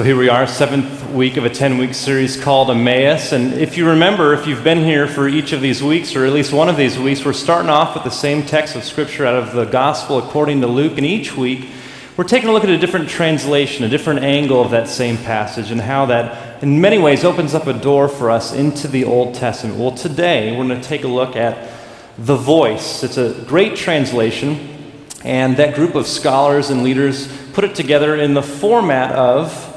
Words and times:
So 0.00 0.04
here 0.04 0.16
we 0.16 0.30
are, 0.30 0.46
seventh 0.46 1.10
week 1.10 1.36
of 1.36 1.44
a 1.44 1.50
10 1.50 1.76
week 1.76 1.92
series 1.92 2.42
called 2.42 2.70
Emmaus. 2.70 3.32
And 3.32 3.52
if 3.52 3.76
you 3.76 3.86
remember, 3.86 4.32
if 4.32 4.46
you've 4.46 4.64
been 4.64 4.82
here 4.82 5.06
for 5.06 5.28
each 5.28 5.52
of 5.52 5.60
these 5.60 5.82
weeks, 5.82 6.16
or 6.16 6.24
at 6.24 6.32
least 6.32 6.54
one 6.54 6.70
of 6.70 6.78
these 6.78 6.98
weeks, 6.98 7.22
we're 7.22 7.34
starting 7.34 7.68
off 7.68 7.92
with 7.92 8.04
the 8.04 8.10
same 8.10 8.42
text 8.42 8.76
of 8.76 8.82
Scripture 8.82 9.26
out 9.26 9.34
of 9.34 9.52
the 9.52 9.66
Gospel 9.66 10.16
according 10.16 10.62
to 10.62 10.66
Luke. 10.66 10.96
And 10.96 11.04
each 11.04 11.36
week, 11.36 11.68
we're 12.16 12.24
taking 12.24 12.48
a 12.48 12.52
look 12.54 12.64
at 12.64 12.70
a 12.70 12.78
different 12.78 13.10
translation, 13.10 13.84
a 13.84 13.90
different 13.90 14.20
angle 14.20 14.62
of 14.62 14.70
that 14.70 14.88
same 14.88 15.18
passage, 15.18 15.70
and 15.70 15.82
how 15.82 16.06
that, 16.06 16.62
in 16.62 16.80
many 16.80 16.96
ways, 16.96 17.22
opens 17.22 17.52
up 17.52 17.66
a 17.66 17.74
door 17.74 18.08
for 18.08 18.30
us 18.30 18.54
into 18.54 18.88
the 18.88 19.04
Old 19.04 19.34
Testament. 19.34 19.78
Well, 19.78 19.92
today, 19.92 20.56
we're 20.56 20.66
going 20.66 20.80
to 20.80 20.88
take 20.88 21.04
a 21.04 21.08
look 21.08 21.36
at 21.36 21.70
The 22.16 22.36
Voice. 22.36 23.04
It's 23.04 23.18
a 23.18 23.34
great 23.46 23.76
translation, 23.76 24.94
and 25.24 25.58
that 25.58 25.74
group 25.74 25.94
of 25.94 26.06
scholars 26.06 26.70
and 26.70 26.82
leaders 26.82 27.28
put 27.52 27.64
it 27.64 27.74
together 27.74 28.16
in 28.16 28.32
the 28.32 28.42
format 28.42 29.12
of 29.12 29.69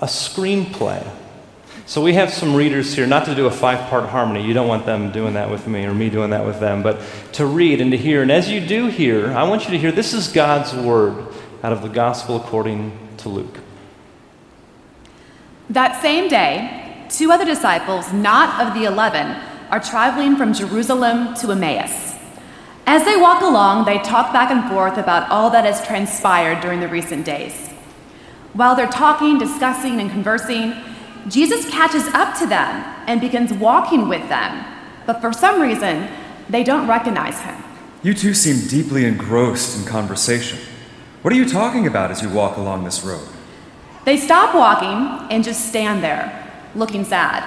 a 0.00 0.06
screenplay. 0.06 1.06
So 1.86 2.02
we 2.02 2.12
have 2.14 2.32
some 2.32 2.54
readers 2.54 2.94
here, 2.94 3.06
not 3.06 3.24
to 3.24 3.34
do 3.34 3.46
a 3.46 3.50
five 3.50 3.88
part 3.88 4.10
harmony. 4.10 4.46
You 4.46 4.52
don't 4.52 4.68
want 4.68 4.84
them 4.84 5.10
doing 5.10 5.34
that 5.34 5.50
with 5.50 5.66
me 5.66 5.86
or 5.86 5.94
me 5.94 6.10
doing 6.10 6.30
that 6.30 6.44
with 6.44 6.60
them, 6.60 6.82
but 6.82 7.00
to 7.32 7.46
read 7.46 7.80
and 7.80 7.90
to 7.92 7.96
hear. 7.96 8.20
And 8.20 8.30
as 8.30 8.50
you 8.50 8.60
do 8.60 8.88
hear, 8.88 9.32
I 9.32 9.44
want 9.44 9.64
you 9.64 9.70
to 9.70 9.78
hear 9.78 9.90
this 9.90 10.12
is 10.12 10.28
God's 10.28 10.74
word 10.74 11.32
out 11.62 11.72
of 11.72 11.80
the 11.80 11.88
gospel 11.88 12.36
according 12.36 12.92
to 13.18 13.30
Luke. 13.30 13.58
That 15.70 16.02
same 16.02 16.28
day, 16.28 17.06
two 17.08 17.32
other 17.32 17.44
disciples, 17.46 18.12
not 18.12 18.66
of 18.66 18.74
the 18.74 18.84
eleven, 18.84 19.36
are 19.70 19.80
traveling 19.80 20.36
from 20.36 20.52
Jerusalem 20.52 21.34
to 21.36 21.52
Emmaus. 21.52 22.16
As 22.86 23.04
they 23.04 23.16
walk 23.16 23.42
along, 23.42 23.84
they 23.84 23.98
talk 23.98 24.32
back 24.32 24.50
and 24.50 24.70
forth 24.70 24.96
about 24.96 25.30
all 25.30 25.50
that 25.50 25.64
has 25.64 25.86
transpired 25.86 26.60
during 26.60 26.80
the 26.80 26.88
recent 26.88 27.24
days. 27.24 27.67
While 28.54 28.74
they're 28.74 28.86
talking, 28.88 29.38
discussing, 29.38 30.00
and 30.00 30.10
conversing, 30.10 30.74
Jesus 31.28 31.68
catches 31.70 32.06
up 32.08 32.38
to 32.38 32.46
them 32.46 32.84
and 33.06 33.20
begins 33.20 33.52
walking 33.52 34.08
with 34.08 34.26
them. 34.28 34.64
But 35.06 35.20
for 35.20 35.32
some 35.32 35.60
reason, 35.60 36.08
they 36.48 36.64
don't 36.64 36.88
recognize 36.88 37.38
him. 37.40 37.62
You 38.02 38.14
two 38.14 38.32
seem 38.32 38.68
deeply 38.68 39.04
engrossed 39.04 39.78
in 39.78 39.84
conversation. 39.84 40.58
What 41.22 41.32
are 41.34 41.36
you 41.36 41.48
talking 41.48 41.86
about 41.86 42.10
as 42.10 42.22
you 42.22 42.30
walk 42.30 42.56
along 42.56 42.84
this 42.84 43.04
road? 43.04 43.26
They 44.04 44.16
stop 44.16 44.54
walking 44.54 45.30
and 45.30 45.44
just 45.44 45.68
stand 45.68 46.02
there, 46.02 46.50
looking 46.74 47.04
sad. 47.04 47.42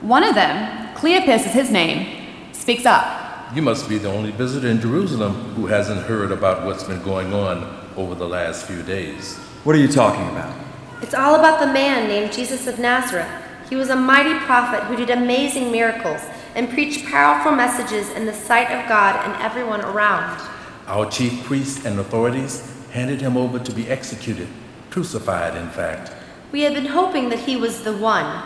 One 0.00 0.22
of 0.22 0.34
them, 0.34 0.94
Cleopas 0.94 1.46
is 1.46 1.52
his 1.52 1.70
name, 1.70 2.52
speaks 2.52 2.86
up. 2.86 3.54
You 3.54 3.62
must 3.62 3.88
be 3.88 3.98
the 3.98 4.10
only 4.10 4.30
visitor 4.30 4.68
in 4.68 4.80
Jerusalem 4.80 5.34
who 5.54 5.66
hasn't 5.66 6.02
heard 6.02 6.30
about 6.30 6.64
what's 6.64 6.84
been 6.84 7.02
going 7.02 7.32
on 7.34 7.90
over 7.96 8.14
the 8.14 8.28
last 8.28 8.66
few 8.66 8.82
days. 8.82 9.40
What 9.62 9.76
are 9.76 9.78
you 9.78 9.88
talking 9.88 10.26
about? 10.30 10.56
It's 11.02 11.12
all 11.12 11.34
about 11.34 11.60
the 11.60 11.70
man 11.70 12.08
named 12.08 12.32
Jesus 12.32 12.66
of 12.66 12.78
Nazareth. 12.78 13.28
He 13.68 13.76
was 13.76 13.90
a 13.90 13.94
mighty 13.94 14.32
prophet 14.46 14.84
who 14.84 14.96
did 14.96 15.10
amazing 15.10 15.70
miracles 15.70 16.22
and 16.54 16.70
preached 16.70 17.04
powerful 17.04 17.52
messages 17.52 18.08
in 18.12 18.24
the 18.24 18.32
sight 18.32 18.70
of 18.70 18.88
God 18.88 19.22
and 19.22 19.42
everyone 19.42 19.82
around. 19.82 20.40
Our 20.86 21.10
chief 21.10 21.44
priests 21.44 21.84
and 21.84 21.98
authorities 21.98 22.74
handed 22.92 23.20
him 23.20 23.36
over 23.36 23.58
to 23.58 23.72
be 23.72 23.86
executed, 23.90 24.48
crucified, 24.88 25.54
in 25.54 25.68
fact. 25.68 26.10
We 26.52 26.62
had 26.62 26.72
been 26.72 26.86
hoping 26.86 27.28
that 27.28 27.40
he 27.40 27.56
was 27.56 27.82
the 27.82 27.94
one, 27.98 28.42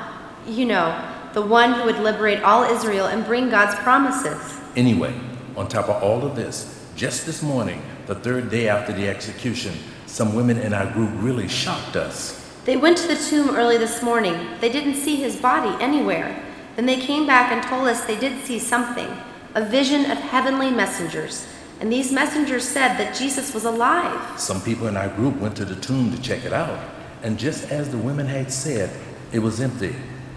you 0.49 0.65
know, 0.65 1.01
the 1.33 1.43
one 1.43 1.75
who 1.75 1.85
would 1.85 2.01
liberate 2.01 2.43
all 2.43 2.65
Israel 2.65 3.07
and 3.07 3.25
bring 3.25 3.51
God's 3.51 3.77
promises. 3.77 4.59
Anyway, 4.75 5.15
on 5.57 5.69
top 5.69 5.89
of 5.89 6.03
all 6.03 6.27
of 6.27 6.35
this, 6.35 6.85
just 6.97 7.25
this 7.25 7.41
morning, 7.41 7.81
the 8.07 8.17
third 8.17 8.51
day 8.51 8.69
after 8.69 8.93
the 8.93 9.09
execution, 9.09 9.75
some 10.15 10.33
women 10.33 10.59
in 10.59 10.73
our 10.73 10.87
group 10.93 11.11
really 11.15 11.49
shocked 11.49 11.97
us. 11.97 12.41
They 12.67 12.77
went 12.77 12.99
to 12.99 13.09
the 13.09 13.17
tomb 13.17 13.57
early 13.57 13.79
this 13.79 14.01
morning. 14.01 14.47
They 14.61 14.71
didn't 14.71 14.95
see 14.95 15.17
his 15.17 15.35
body 15.35 15.75
anywhere. 15.83 16.41
Then 16.77 16.87
they 16.87 17.01
came 17.01 17.27
back 17.27 17.51
and 17.51 17.61
told 17.65 17.89
us 17.89 18.05
they 18.05 18.17
did 18.17 18.45
see 18.45 18.61
something 18.61 19.09
a 19.57 19.65
vision 19.65 20.09
of 20.09 20.19
heavenly 20.19 20.71
messengers. 20.71 21.49
And 21.81 21.93
these 21.93 22.13
messengers 22.13 22.63
said 22.63 22.97
that 22.97 23.17
Jesus 23.17 23.53
was 23.53 23.65
alive. 23.65 24.39
Some 24.39 24.63
people 24.63 24.87
in 24.87 24.97
our 24.97 25.09
group 25.09 25.37
went 25.41 25.57
to 25.57 25.65
the 25.65 25.75
tomb 25.75 26.13
to 26.13 26.23
check 26.23 26.45
it 26.45 26.53
out. 26.53 26.79
And 27.25 27.37
just 27.37 27.73
as 27.73 27.91
the 27.91 27.99
women 27.99 28.27
had 28.27 28.53
said, 28.53 28.91
it 29.33 29.41
was 29.41 29.61
empty. 29.61 29.97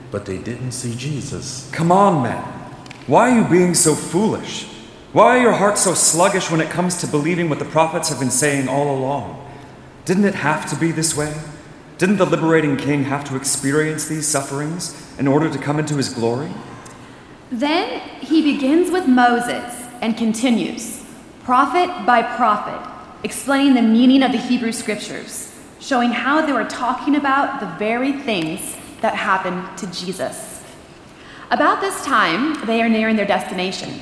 But 0.09 0.25
they 0.25 0.39
didn't 0.39 0.71
see 0.71 0.95
Jesus. 0.95 1.69
Come 1.71 1.91
on, 1.91 2.23
men. 2.23 2.41
Why 3.05 3.29
are 3.29 3.41
you 3.43 3.47
being 3.47 3.75
so 3.75 3.93
foolish? 3.93 4.65
Why 5.13 5.37
are 5.37 5.41
your 5.41 5.53
hearts 5.53 5.83
so 5.83 5.93
sluggish 5.93 6.49
when 6.49 6.61
it 6.61 6.71
comes 6.71 6.99
to 7.01 7.07
believing 7.07 7.47
what 7.47 7.59
the 7.59 7.65
prophets 7.65 8.09
have 8.09 8.19
been 8.19 8.31
saying 8.31 8.67
all 8.67 8.97
along? 8.97 9.43
Didn't 10.07 10.23
it 10.23 10.35
have 10.35 10.69
to 10.69 10.77
be 10.77 10.93
this 10.93 11.17
way? 11.17 11.35
Didn't 11.97 12.15
the 12.15 12.25
liberating 12.25 12.77
king 12.77 13.03
have 13.03 13.25
to 13.25 13.35
experience 13.35 14.07
these 14.07 14.25
sufferings 14.25 14.95
in 15.19 15.27
order 15.27 15.49
to 15.49 15.59
come 15.59 15.79
into 15.79 15.97
his 15.97 16.07
glory? 16.07 16.49
Then 17.51 17.99
he 18.21 18.41
begins 18.41 18.89
with 18.89 19.05
Moses 19.05 19.65
and 20.01 20.15
continues, 20.15 21.03
prophet 21.43 22.05
by 22.05 22.21
prophet, 22.21 22.89
explaining 23.25 23.73
the 23.73 23.81
meaning 23.81 24.23
of 24.23 24.31
the 24.31 24.37
Hebrew 24.37 24.71
scriptures, 24.71 25.53
showing 25.81 26.11
how 26.11 26.45
they 26.45 26.53
were 26.53 26.63
talking 26.63 27.17
about 27.17 27.59
the 27.59 27.77
very 27.77 28.13
things 28.13 28.77
that 29.01 29.13
happened 29.13 29.77
to 29.77 29.87
Jesus. 29.87 30.63
About 31.51 31.81
this 31.81 32.05
time, 32.05 32.65
they 32.65 32.81
are 32.81 32.87
nearing 32.87 33.17
their 33.17 33.25
destination. 33.25 33.99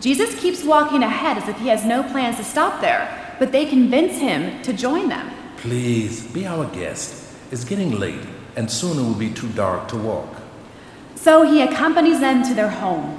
Jesus 0.00 0.38
keeps 0.38 0.62
walking 0.62 1.02
ahead 1.02 1.38
as 1.38 1.48
if 1.48 1.56
he 1.60 1.68
has 1.68 1.82
no 1.86 2.02
plans 2.02 2.36
to 2.36 2.44
stop 2.44 2.82
there 2.82 3.19
but 3.40 3.52
they 3.52 3.64
convince 3.64 4.18
him 4.18 4.60
to 4.62 4.70
join 4.70 5.08
them. 5.08 5.28
Please 5.56 6.26
be 6.26 6.46
our 6.46 6.66
guest. 6.66 7.24
It's 7.50 7.64
getting 7.64 7.98
late, 7.98 8.20
and 8.54 8.70
soon 8.70 8.98
it 8.98 9.02
will 9.02 9.14
be 9.14 9.30
too 9.30 9.48
dark 9.48 9.88
to 9.88 9.96
walk. 9.96 10.28
So 11.14 11.42
he 11.42 11.62
accompanies 11.62 12.20
them 12.20 12.42
to 12.44 12.54
their 12.54 12.68
home. 12.68 13.18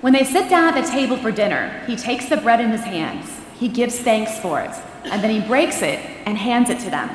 When 0.00 0.12
they 0.12 0.24
sit 0.24 0.50
down 0.50 0.74
at 0.74 0.84
the 0.84 0.90
table 0.90 1.16
for 1.16 1.30
dinner, 1.30 1.80
he 1.86 1.94
takes 1.94 2.28
the 2.28 2.36
bread 2.36 2.60
in 2.60 2.72
his 2.72 2.82
hands. 2.82 3.30
He 3.54 3.68
gives 3.68 4.00
thanks 4.00 4.36
for 4.40 4.60
it, 4.60 4.72
and 5.04 5.22
then 5.22 5.30
he 5.30 5.46
breaks 5.46 5.80
it 5.80 6.00
and 6.26 6.36
hands 6.36 6.68
it 6.68 6.80
to 6.80 6.90
them. 6.90 7.08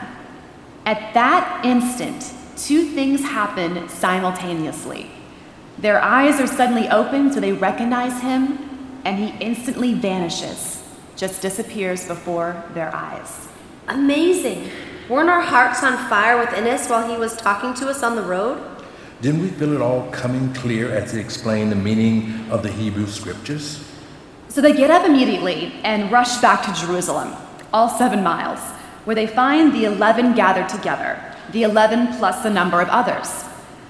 At 0.85 1.13
that 1.13 1.65
instant, 1.65 2.33
two 2.55 2.85
things 2.85 3.21
happen 3.21 3.89
simultaneously. 3.89 5.11
Their 5.77 6.01
eyes 6.01 6.39
are 6.39 6.47
suddenly 6.47 6.87
opened 6.87 7.33
so 7.33 7.41
they 7.41 7.51
recognize 7.51 8.21
him, 8.21 9.01
and 9.03 9.19
he 9.19 9.35
instantly 9.45 9.93
vanishes 9.93 10.80
just 11.21 11.39
disappears 11.39 12.07
before 12.07 12.63
their 12.73 12.89
eyes. 12.95 13.47
Amazing. 13.87 14.67
Weren't 15.07 15.29
our 15.29 15.39
hearts 15.39 15.83
on 15.83 15.95
fire 16.09 16.39
within 16.39 16.65
us 16.65 16.89
while 16.89 17.07
he 17.07 17.15
was 17.15 17.37
talking 17.37 17.75
to 17.75 17.89
us 17.89 18.01
on 18.01 18.15
the 18.15 18.23
road? 18.23 18.59
Didn't 19.21 19.43
we 19.43 19.49
feel 19.49 19.73
it 19.73 19.81
all 19.81 20.09
coming 20.09 20.51
clear 20.51 20.91
as 20.91 21.13
he 21.13 21.19
explained 21.19 21.71
the 21.71 21.75
meaning 21.75 22.49
of 22.49 22.63
the 22.63 22.71
Hebrew 22.71 23.05
scriptures? 23.05 23.87
So 24.47 24.61
they 24.61 24.73
get 24.73 24.89
up 24.89 25.05
immediately 25.05 25.73
and 25.83 26.11
rush 26.11 26.41
back 26.41 26.65
to 26.65 26.73
Jerusalem, 26.73 27.35
all 27.71 27.87
seven 27.87 28.23
miles, 28.23 28.59
where 29.05 29.15
they 29.15 29.27
find 29.27 29.71
the 29.73 29.85
eleven 29.85 30.33
gathered 30.33 30.69
together, 30.69 31.21
the 31.51 31.61
eleven 31.61 32.17
plus 32.17 32.41
the 32.41 32.49
number 32.49 32.81
of 32.81 32.89
others. 32.89 33.45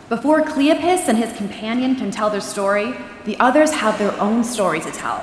Before 0.10 0.42
Cleopas 0.42 1.08
and 1.08 1.18
his 1.18 1.32
companion 1.38 1.96
can 1.96 2.12
tell 2.12 2.30
their 2.30 2.42
story, 2.42 2.94
the 3.24 3.40
others 3.40 3.72
have 3.72 3.98
their 3.98 4.20
own 4.20 4.44
story 4.44 4.82
to 4.82 4.92
tell. 4.92 5.20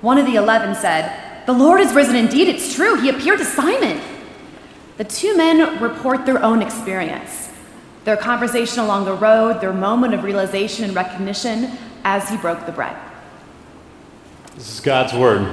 One 0.00 0.18
of 0.18 0.26
the 0.26 0.34
eleven 0.34 0.74
said, 0.74 1.26
the 1.48 1.54
Lord 1.54 1.80
is 1.80 1.94
risen 1.94 2.14
indeed, 2.14 2.46
it's 2.46 2.74
true. 2.74 3.00
He 3.00 3.08
appeared 3.08 3.38
to 3.38 3.44
Simon. 3.46 4.02
The 4.98 5.04
two 5.04 5.34
men 5.34 5.80
report 5.80 6.26
their 6.26 6.42
own 6.42 6.60
experience, 6.60 7.48
their 8.04 8.18
conversation 8.18 8.80
along 8.80 9.06
the 9.06 9.14
road, 9.14 9.62
their 9.62 9.72
moment 9.72 10.12
of 10.12 10.24
realization 10.24 10.84
and 10.84 10.94
recognition 10.94 11.78
as 12.04 12.28
he 12.28 12.36
broke 12.36 12.66
the 12.66 12.72
bread. 12.72 12.94
This 14.56 14.74
is 14.74 14.80
God's 14.80 15.14
word. 15.14 15.50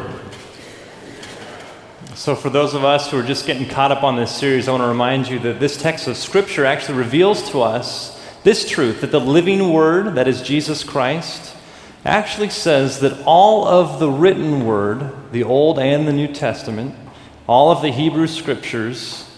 So, 2.13 2.35
for 2.35 2.49
those 2.49 2.73
of 2.73 2.83
us 2.83 3.09
who 3.09 3.17
are 3.17 3.23
just 3.23 3.47
getting 3.47 3.65
caught 3.65 3.93
up 3.93 4.03
on 4.03 4.17
this 4.17 4.35
series, 4.35 4.67
I 4.67 4.71
want 4.71 4.83
to 4.83 4.89
remind 4.89 5.29
you 5.29 5.39
that 5.39 5.61
this 5.61 5.81
text 5.81 6.09
of 6.09 6.17
Scripture 6.17 6.65
actually 6.65 6.97
reveals 6.97 7.49
to 7.51 7.61
us 7.61 8.21
this 8.43 8.67
truth 8.69 8.99
that 8.99 9.11
the 9.11 9.21
living 9.21 9.71
word, 9.71 10.15
that 10.15 10.27
is 10.27 10.41
Jesus 10.41 10.83
Christ, 10.83 11.55
actually 12.05 12.49
says 12.49 12.99
that 12.99 13.23
all 13.25 13.65
of 13.65 13.99
the 13.99 14.09
written 14.09 14.65
word, 14.65 15.24
the 15.35 15.43
Old 15.43 15.77
and 15.79 16.07
the 16.07 16.13
New 16.13 16.29
Testament, 16.29 16.95
all 17.45 17.69
of 17.69 17.81
the 17.81 17.91
Hebrew 17.91 18.25
scriptures 18.25 19.29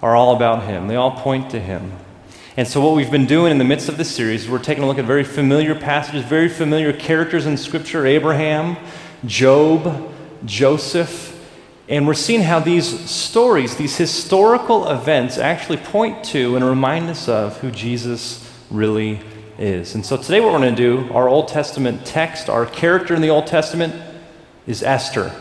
are 0.00 0.14
all 0.14 0.36
about 0.36 0.62
him. 0.62 0.86
They 0.86 0.94
all 0.94 1.10
point 1.10 1.50
to 1.50 1.58
him. 1.58 1.90
And 2.56 2.68
so, 2.68 2.80
what 2.80 2.94
we've 2.94 3.10
been 3.10 3.26
doing 3.26 3.50
in 3.50 3.58
the 3.58 3.64
midst 3.64 3.88
of 3.88 3.96
this 3.96 4.14
series, 4.14 4.48
we're 4.48 4.60
taking 4.60 4.84
a 4.84 4.86
look 4.86 4.98
at 4.98 5.06
very 5.06 5.24
familiar 5.24 5.74
passages, 5.74 6.24
very 6.24 6.48
familiar 6.48 6.92
characters 6.92 7.46
in 7.46 7.56
Scripture 7.56 8.06
Abraham, 8.06 8.76
Job, 9.26 10.12
Joseph. 10.44 11.36
And 11.88 12.06
we're 12.06 12.14
seeing 12.14 12.42
how 12.42 12.60
these 12.60 13.10
stories, 13.10 13.74
these 13.74 13.96
historical 13.96 14.88
events, 14.88 15.36
actually 15.36 15.78
point 15.78 16.22
to 16.26 16.54
and 16.54 16.64
remind 16.64 17.10
us 17.10 17.28
of 17.28 17.58
who 17.58 17.72
Jesus 17.72 18.48
really 18.70 19.18
is. 19.58 19.96
And 19.96 20.06
so 20.06 20.16
today, 20.16 20.38
what 20.38 20.52
we're 20.52 20.60
going 20.60 20.76
to 20.76 20.80
do, 20.80 21.12
our 21.12 21.28
Old 21.28 21.48
Testament 21.48 22.06
text, 22.06 22.48
our 22.48 22.66
character 22.66 23.16
in 23.16 23.20
the 23.20 23.30
Old 23.30 23.48
Testament 23.48 24.09
is 24.70 24.84
Esther. 24.84 25.34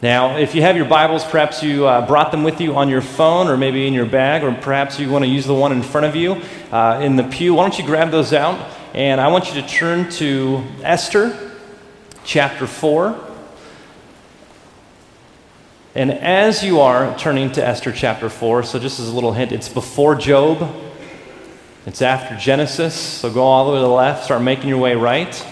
Now, 0.00 0.36
if 0.38 0.54
you 0.54 0.62
have 0.62 0.76
your 0.76 0.86
Bibles, 0.86 1.24
perhaps 1.24 1.60
you 1.60 1.86
uh, 1.86 2.06
brought 2.06 2.30
them 2.30 2.44
with 2.44 2.60
you 2.60 2.76
on 2.76 2.88
your 2.88 3.02
phone 3.02 3.48
or 3.48 3.56
maybe 3.56 3.84
in 3.84 3.92
your 3.92 4.06
bag, 4.06 4.44
or 4.44 4.54
perhaps 4.54 5.00
you 5.00 5.10
want 5.10 5.24
to 5.24 5.28
use 5.28 5.44
the 5.44 5.54
one 5.54 5.72
in 5.72 5.82
front 5.82 6.06
of 6.06 6.14
you 6.14 6.40
uh, 6.70 7.00
in 7.02 7.16
the 7.16 7.24
pew. 7.24 7.54
Why 7.54 7.64
don't 7.64 7.76
you 7.76 7.84
grab 7.84 8.12
those 8.12 8.32
out? 8.32 8.64
And 8.94 9.20
I 9.20 9.26
want 9.26 9.52
you 9.52 9.60
to 9.60 9.66
turn 9.66 10.08
to 10.12 10.62
Esther 10.84 11.52
chapter 12.24 12.68
4. 12.68 13.18
And 15.96 16.12
as 16.12 16.62
you 16.62 16.78
are 16.78 17.18
turning 17.18 17.50
to 17.52 17.66
Esther 17.66 17.90
chapter 17.90 18.28
4, 18.28 18.62
so 18.62 18.78
just 18.78 19.00
as 19.00 19.08
a 19.08 19.12
little 19.12 19.32
hint, 19.32 19.50
it's 19.50 19.68
before 19.68 20.14
Job, 20.14 20.72
it's 21.86 22.02
after 22.02 22.36
Genesis, 22.36 22.94
so 22.94 23.32
go 23.32 23.42
all 23.42 23.66
the 23.66 23.72
way 23.72 23.78
to 23.78 23.82
the 23.82 23.88
left, 23.88 24.24
start 24.24 24.42
making 24.42 24.68
your 24.68 24.78
way 24.78 24.94
right. 24.94 25.44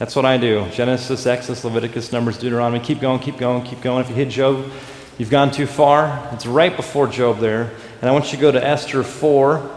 That's 0.00 0.16
what 0.16 0.24
I 0.24 0.38
do. 0.38 0.66
Genesis, 0.70 1.26
Exodus, 1.26 1.62
Leviticus, 1.62 2.10
Numbers, 2.10 2.38
Deuteronomy. 2.38 2.82
Keep 2.82 3.00
going, 3.00 3.18
keep 3.18 3.36
going, 3.36 3.62
keep 3.62 3.82
going. 3.82 4.02
If 4.02 4.08
you 4.08 4.14
hit 4.14 4.30
Job, 4.30 4.64
you've 5.18 5.28
gone 5.28 5.50
too 5.50 5.66
far. 5.66 6.26
It's 6.32 6.46
right 6.46 6.74
before 6.74 7.06
Job 7.06 7.38
there. 7.38 7.70
And 8.00 8.08
I 8.08 8.12
want 8.12 8.32
you 8.32 8.38
to 8.38 8.40
go 8.40 8.50
to 8.50 8.66
Esther 8.66 9.02
4. 9.02 9.70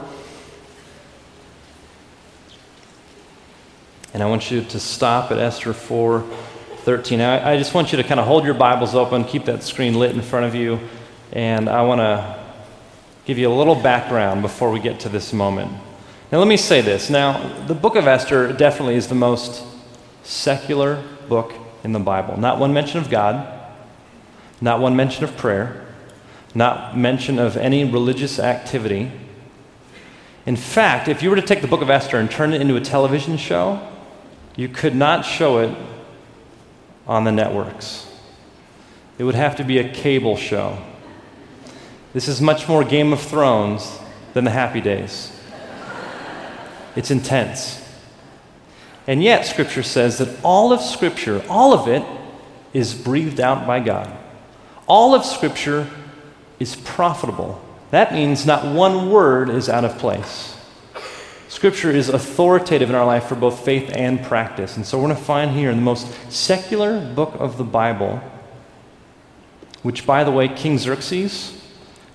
And 4.14 4.24
I 4.24 4.26
want 4.28 4.50
you 4.50 4.64
to 4.64 4.80
stop 4.80 5.30
at 5.32 5.40
Esther 5.40 5.74
4 5.74 6.22
13. 6.22 7.20
I, 7.20 7.56
I 7.56 7.58
just 7.58 7.74
want 7.74 7.92
you 7.92 7.98
to 7.98 8.04
kind 8.06 8.22
of 8.22 8.26
hold 8.26 8.46
your 8.46 8.54
Bibles 8.54 8.96
open, 8.96 9.26
keep 9.26 9.44
that 9.46 9.62
screen 9.62 9.96
lit 9.96 10.16
in 10.16 10.22
front 10.22 10.46
of 10.46 10.56
you. 10.56 10.80
And 11.34 11.68
I 11.68 11.82
want 11.82 12.00
to 12.00 12.40
give 13.26 13.38
you 13.38 13.52
a 13.52 13.54
little 13.54 13.76
background 13.76 14.42
before 14.42 14.72
we 14.72 14.80
get 14.80 15.02
to 15.02 15.10
this 15.10 15.34
moment. 15.34 15.74
Now, 16.32 16.38
let 16.38 16.48
me 16.48 16.56
say 16.56 16.80
this. 16.80 17.10
Now, 17.10 17.66
the 17.68 17.76
book 17.76 17.98
of 17.98 18.08
Esther 18.08 18.54
definitely 18.54 18.96
is 18.96 19.10
the 19.10 19.16
most 19.16 19.73
secular 20.24 21.04
book 21.28 21.54
in 21.84 21.92
the 21.92 22.00
Bible. 22.00 22.38
Not 22.38 22.60
one 22.60 22.74
mention 22.74 23.00
of 23.00 23.10
God, 23.10 23.48
not 24.62 24.80
one 24.80 24.96
mention 24.96 25.24
of 25.24 25.36
prayer, 25.38 25.86
not 26.56 26.98
mention 26.98 27.40
of 27.40 27.58
any 27.58 27.84
religious 27.84 28.40
activity. 28.40 29.12
In 30.46 30.56
fact, 30.56 31.08
if 31.08 31.24
you 31.24 31.30
were 31.30 31.36
to 31.36 31.42
take 31.42 31.62
the 31.62 31.68
book 31.68 31.82
of 31.82 31.90
Esther 31.90 32.18
and 32.18 32.30
turn 32.30 32.54
it 32.54 32.62
into 32.62 32.76
a 32.76 32.82
television 32.82 33.38
show, 33.38 33.86
you 34.56 34.68
could 34.68 34.96
not 34.96 35.26
show 35.26 35.60
it 35.60 35.76
on 37.08 37.24
the 37.24 37.32
networks. 37.32 38.08
It 39.18 39.24
would 39.24 39.36
have 39.36 39.56
to 39.58 39.64
be 39.64 39.78
a 39.78 39.90
cable 39.90 40.38
show. 40.38 40.82
This 42.14 42.28
is 42.28 42.42
much 42.42 42.68
more 42.68 42.84
Game 42.84 43.12
of 43.12 43.22
Thrones 43.22 44.00
than 44.34 44.44
the 44.44 44.52
Happy 44.52 44.82
Days. 44.82 45.32
It's 46.96 47.10
intense. 47.10 47.83
And 49.08 49.22
yet, 49.22 49.46
Scripture 49.46 49.84
says 49.84 50.18
that 50.20 50.44
all 50.44 50.72
of 50.72 50.82
Scripture, 50.82 51.44
all 51.50 51.74
of 51.74 51.88
it, 51.88 52.04
is 52.74 52.94
breathed 52.94 53.40
out 53.40 53.68
by 53.68 53.80
God. 53.80 54.12
All 54.88 55.14
of 55.14 55.26
Scripture 55.26 55.90
is 56.60 56.76
profitable. 56.76 57.62
That 57.92 58.14
means 58.14 58.46
not 58.46 58.66
one 58.66 59.12
word 59.12 59.50
is 59.50 59.70
out 59.70 59.86
of 59.86 59.98
place. 59.98 60.58
Scripture 61.48 61.92
is 61.92 62.10
authoritative 62.10 62.90
in 62.90 62.96
our 62.96 63.06
life 63.06 63.26
for 63.26 63.36
both 63.36 63.64
faith 63.64 63.92
and 63.94 64.24
practice. 64.24 64.76
And 64.76 64.86
so 64.86 64.98
we're 64.98 65.10
going 65.10 65.18
to 65.18 65.24
find 65.24 65.52
here 65.52 65.70
in 65.70 65.76
the 65.76 65.84
most 65.84 66.08
secular 66.32 67.00
book 67.14 67.36
of 67.38 67.58
the 67.58 67.64
Bible, 67.64 68.22
which, 69.84 70.06
by 70.06 70.24
the 70.24 70.32
way, 70.32 70.48
King 70.48 70.80
Xerxes 70.80 71.62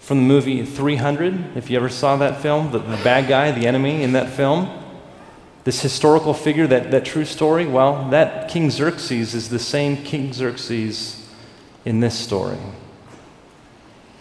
from 0.01 0.19
the 0.19 0.25
movie 0.25 0.65
300, 0.65 1.57
if 1.57 1.71
you 1.71 1.77
ever 1.77 1.89
saw 1.89 2.17
that 2.17 2.43
film, 2.43 2.73
the, 2.73 2.79
the 2.79 2.97
bad 3.05 3.29
guy, 3.29 3.53
the 3.53 3.67
enemy 3.67 4.03
in 4.03 4.13
that 4.15 4.31
film, 4.31 4.69
this 5.69 5.83
historical 5.83 6.33
figure, 6.33 6.67
that, 6.67 6.91
that 6.93 7.05
true 7.05 7.27
story, 7.27 7.67
well, 7.67 8.09
that 8.09 8.49
King 8.49 8.71
Xerxes 8.71 9.35
is 9.35 9.51
the 9.51 9.59
same 9.59 9.99
King 10.03 10.33
Xerxes 10.33 11.29
in 11.85 12.01
this 12.01 12.19
story. 12.19 12.57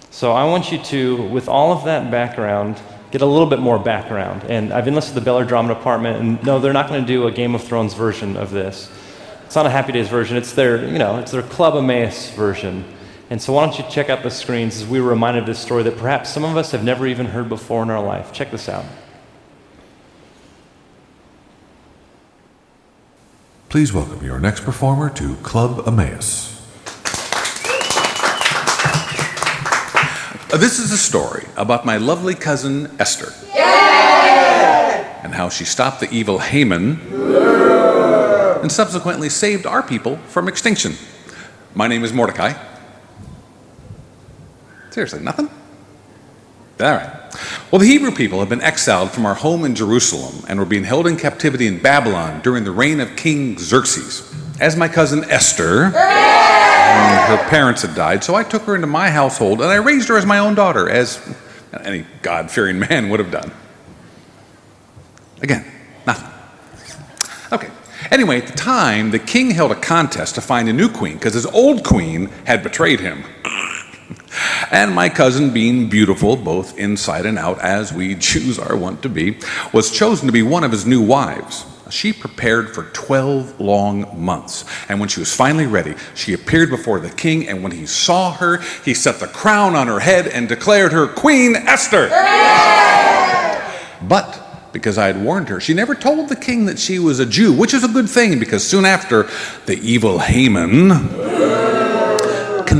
So 0.09 0.33
I 0.33 0.43
want 0.43 0.73
you 0.73 0.77
to, 0.79 1.21
with 1.29 1.47
all 1.47 1.71
of 1.71 1.85
that 1.85 2.11
background, 2.11 2.81
get 3.11 3.21
a 3.21 3.25
little 3.25 3.45
bit 3.47 3.59
more 3.59 3.79
background. 3.79 4.43
And 4.49 4.73
I've 4.73 4.89
enlisted 4.89 5.15
the 5.15 5.21
Beller 5.21 5.45
Drama 5.45 5.73
Department, 5.73 6.19
and 6.19 6.43
no, 6.43 6.59
they're 6.59 6.73
not 6.73 6.89
going 6.89 6.99
to 6.99 7.07
do 7.07 7.27
a 7.27 7.31
Game 7.31 7.55
of 7.55 7.63
Thrones 7.63 7.93
version 7.93 8.35
of 8.35 8.51
this. 8.51 8.91
It's 9.45 9.55
not 9.55 9.65
a 9.65 9.69
Happy 9.69 9.93
Days 9.93 10.09
version. 10.09 10.35
It's 10.35 10.51
their, 10.51 10.85
you 10.85 10.99
know, 10.99 11.17
it's 11.17 11.31
their 11.31 11.43
Club 11.43 11.77
Emmaus 11.77 12.29
version. 12.31 12.83
And 13.29 13.41
so 13.41 13.53
why 13.53 13.65
don't 13.65 13.79
you 13.79 13.85
check 13.89 14.09
out 14.09 14.21
the 14.21 14.31
screens 14.31 14.81
as 14.81 14.85
we 14.85 14.99
were 14.99 15.11
reminded 15.11 15.43
of 15.43 15.47
this 15.47 15.59
story 15.59 15.83
that 15.83 15.97
perhaps 15.97 16.29
some 16.29 16.43
of 16.43 16.57
us 16.57 16.71
have 16.71 16.83
never 16.83 17.07
even 17.07 17.27
heard 17.27 17.47
before 17.47 17.83
in 17.83 17.89
our 17.89 18.03
life. 18.03 18.33
Check 18.33 18.51
this 18.51 18.67
out. 18.67 18.83
Please 23.69 23.91
welcome 23.91 24.23
your 24.23 24.39
next 24.39 24.63
performer 24.63 25.09
to 25.11 25.35
Club 25.37 25.87
Emmaus. 25.87 26.53
Uh, 30.49 30.57
This 30.57 30.79
is 30.79 30.91
a 30.91 30.97
story 30.97 31.45
about 31.57 31.85
my 31.85 31.97
lovely 31.97 32.33
cousin 32.33 32.89
Esther. 32.99 33.33
And 35.23 35.33
how 35.33 35.49
she 35.49 35.65
stopped 35.65 35.99
the 35.99 36.09
evil 36.09 36.39
Haman 36.39 37.01
and 38.61 38.71
subsequently 38.71 39.27
saved 39.29 39.65
our 39.65 39.83
people 39.83 40.15
from 40.27 40.47
extinction. 40.47 40.93
My 41.75 41.87
name 41.87 42.05
is 42.05 42.13
Mordecai. 42.13 42.53
Seriously, 44.91 45.19
nothing? 45.19 45.49
All 46.79 46.91
right. 46.91 47.16
Well, 47.69 47.79
the 47.79 47.87
Hebrew 47.87 48.11
people 48.11 48.39
had 48.39 48.47
been 48.47 48.61
exiled 48.61 49.11
from 49.11 49.25
our 49.25 49.33
home 49.33 49.65
in 49.65 49.75
Jerusalem 49.75 50.45
and 50.47 50.57
were 50.57 50.65
being 50.65 50.85
held 50.85 51.05
in 51.05 51.17
captivity 51.17 51.67
in 51.67 51.81
Babylon 51.81 52.39
during 52.41 52.63
the 52.63 52.71
reign 52.71 53.01
of 53.01 53.17
King 53.17 53.59
Xerxes. 53.59 54.33
As 54.61 54.77
my 54.77 54.87
cousin 54.87 55.29
Esther, 55.29 55.89
her 55.89 57.49
parents 57.49 57.81
had 57.81 57.93
died, 57.93 58.23
so 58.23 58.35
I 58.35 58.43
took 58.43 58.61
her 58.63 58.75
into 58.75 58.87
my 58.87 59.09
household 59.09 59.61
and 59.61 59.69
I 59.69 59.75
raised 59.75 60.07
her 60.07 60.17
as 60.17 60.25
my 60.25 60.39
own 60.39 60.55
daughter, 60.55 60.89
as 60.89 61.19
any 61.83 62.05
God 62.21 62.49
fearing 62.49 62.79
man 62.89 63.09
would 63.09 63.19
have 63.19 63.31
done. 63.31 63.51
Again, 65.41 65.65
nothing. 66.05 66.31
Okay. 67.51 67.69
Anyway, 68.11 68.37
at 68.37 68.47
the 68.47 68.57
time, 68.57 69.11
the 69.11 69.19
king 69.19 69.51
held 69.51 69.73
a 69.73 69.75
contest 69.75 70.35
to 70.35 70.41
find 70.41 70.69
a 70.69 70.73
new 70.73 70.87
queen 70.87 71.15
because 71.15 71.33
his 71.33 71.45
old 71.45 71.83
queen 71.83 72.27
had 72.45 72.63
betrayed 72.63 73.01
him. 73.01 73.25
And 74.71 74.93
my 74.93 75.09
cousin, 75.09 75.51
being 75.51 75.89
beautiful 75.89 76.35
both 76.35 76.77
inside 76.77 77.25
and 77.25 77.37
out, 77.37 77.59
as 77.61 77.93
we 77.93 78.15
Jews 78.19 78.59
are 78.59 78.75
wont 78.75 79.01
to 79.03 79.09
be, 79.09 79.37
was 79.73 79.91
chosen 79.91 80.27
to 80.27 80.33
be 80.33 80.43
one 80.43 80.63
of 80.63 80.71
his 80.71 80.85
new 80.85 81.01
wives. 81.01 81.65
She 81.89 82.11
prepared 82.11 82.73
for 82.75 82.83
12 82.83 83.59
long 83.61 84.23
months. 84.23 84.65
And 84.89 84.99
when 84.99 85.09
she 85.09 85.21
was 85.21 85.33
finally 85.33 85.67
ready, 85.67 85.95
she 86.15 86.33
appeared 86.33 86.69
before 86.69 86.99
the 86.99 87.09
king. 87.09 87.47
And 87.47 87.63
when 87.63 87.71
he 87.71 87.85
saw 87.85 88.33
her, 88.33 88.57
he 88.83 88.93
set 88.93 89.19
the 89.19 89.27
crown 89.27 89.75
on 89.75 89.87
her 89.87 89.99
head 89.99 90.27
and 90.27 90.49
declared 90.49 90.91
her 90.91 91.07
Queen 91.07 91.55
Esther. 91.55 92.09
But 94.01 94.71
because 94.73 94.97
I 94.97 95.07
had 95.07 95.23
warned 95.23 95.49
her, 95.49 95.59
she 95.59 95.73
never 95.73 95.95
told 95.95 96.29
the 96.29 96.35
king 96.35 96.65
that 96.65 96.77
she 96.77 96.99
was 96.99 97.19
a 97.19 97.25
Jew, 97.25 97.53
which 97.53 97.73
is 97.73 97.83
a 97.83 97.87
good 97.87 98.09
thing 98.09 98.37
because 98.37 98.67
soon 98.67 98.85
after, 98.85 99.29
the 99.65 99.79
evil 99.81 100.19
Haman 100.19 100.89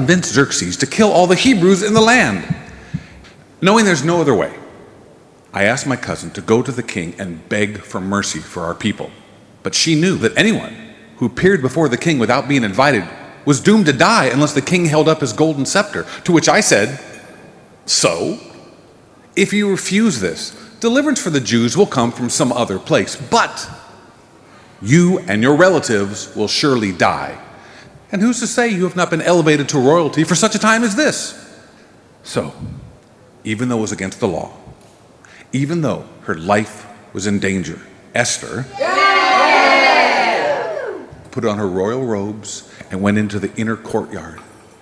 convinced 0.08 0.34
Xerxes 0.34 0.78
to 0.78 0.88
kill 0.88 1.12
all 1.12 1.28
the 1.28 1.36
Hebrews 1.36 1.84
in 1.84 1.94
the 1.94 2.00
land. 2.00 2.56
Knowing 3.62 3.84
there's 3.84 4.06
no 4.06 4.22
other 4.22 4.34
way, 4.34 4.58
I 5.52 5.66
asked 5.66 5.86
my 5.86 5.98
cousin 5.98 6.32
to 6.32 6.40
go 6.40 6.64
to 6.64 6.72
the 6.72 6.82
king 6.82 7.14
and 7.20 7.50
beg 7.50 7.80
for 7.80 8.00
mercy 8.00 8.40
for 8.40 8.64
our 8.64 8.74
people. 8.74 9.12
But 9.64 9.76
she 9.76 10.00
knew 10.00 10.16
that 10.20 10.38
anyone 10.38 10.94
who 11.18 11.26
appeared 11.26 11.62
before 11.62 11.90
the 11.90 11.98
king 11.98 12.20
without 12.20 12.48
being 12.48 12.64
invited 12.64 13.04
was 13.44 13.60
doomed 13.60 13.88
to 13.88 13.92
die 13.92 14.28
unless 14.28 14.54
the 14.54 14.62
king 14.62 14.86
held 14.86 15.10
up 15.10 15.20
his 15.20 15.34
golden 15.34 15.66
scepter. 15.66 16.06
To 16.24 16.32
which 16.32 16.48
I 16.48 16.62
said, 16.62 17.02
So? 17.86 18.40
If 19.36 19.52
you 19.52 19.70
refuse 19.70 20.22
this, 20.22 20.56
deliverance 20.80 21.22
for 21.22 21.32
the 21.32 21.42
Jews 21.42 21.76
will 21.76 21.86
come 21.86 22.14
from 22.14 22.30
some 22.30 22.54
other 22.54 22.80
place. 22.80 23.18
But 23.18 23.70
you 24.82 25.20
and 25.20 25.44
your 25.44 25.58
relatives 25.58 26.34
will 26.34 26.48
surely 26.48 26.94
die. 26.94 27.44
And 28.12 28.22
who's 28.22 28.40
to 28.40 28.48
say 28.48 28.70
you 28.70 28.84
have 28.84 28.96
not 28.96 29.10
been 29.10 29.22
elevated 29.22 29.70
to 29.70 29.80
royalty 29.80 30.24
for 30.24 30.36
such 30.36 30.56
a 30.56 30.60
time 30.60 30.84
as 30.84 30.96
this? 30.96 31.44
So, 32.24 32.54
even 33.44 33.70
though 33.70 33.80
it 33.80 33.82
was 33.82 33.92
against 33.92 34.20
the 34.20 34.28
law, 34.28 34.54
even 35.52 35.82
though 35.82 36.06
her 36.24 36.36
life 36.36 36.86
was 37.14 37.28
in 37.28 37.40
danger, 37.40 37.82
Esther 38.14 38.66
put 41.32 41.46
on 41.46 41.58
her 41.58 41.68
royal 41.68 42.04
robes 42.04 42.72
and 42.90 43.02
went 43.02 43.18
into 43.18 43.40
the 43.40 43.54
inner 43.56 43.78
courtyard 43.78 44.40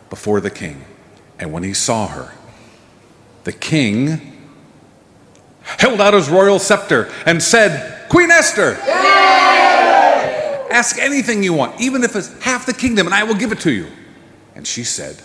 before 0.09 0.39
the 0.39 0.49
king. 0.49 0.85
And 1.37 1.51
when 1.51 1.63
he 1.63 1.73
saw 1.73 2.07
her, 2.07 2.31
the 3.43 3.51
king 3.51 4.33
held 5.61 5.99
out 5.99 6.13
his 6.13 6.29
royal 6.29 6.59
scepter 6.59 7.11
and 7.25 7.43
said, 7.43 8.07
Queen 8.09 8.31
Esther, 8.31 8.77
ask 10.75 10.99
anything 10.99 11.41
you 11.41 11.53
want, 11.53 11.79
even 11.79 12.03
if 12.03 12.15
it's 12.15 12.37
half 12.43 12.65
the 12.65 12.73
kingdom, 12.73 13.07
and 13.07 13.15
I 13.15 13.23
will 13.23 13.35
give 13.35 13.51
it 13.53 13.61
to 13.61 13.71
you. 13.71 13.87
And 14.55 14.67
she 14.67 14.83
said, 14.83 15.21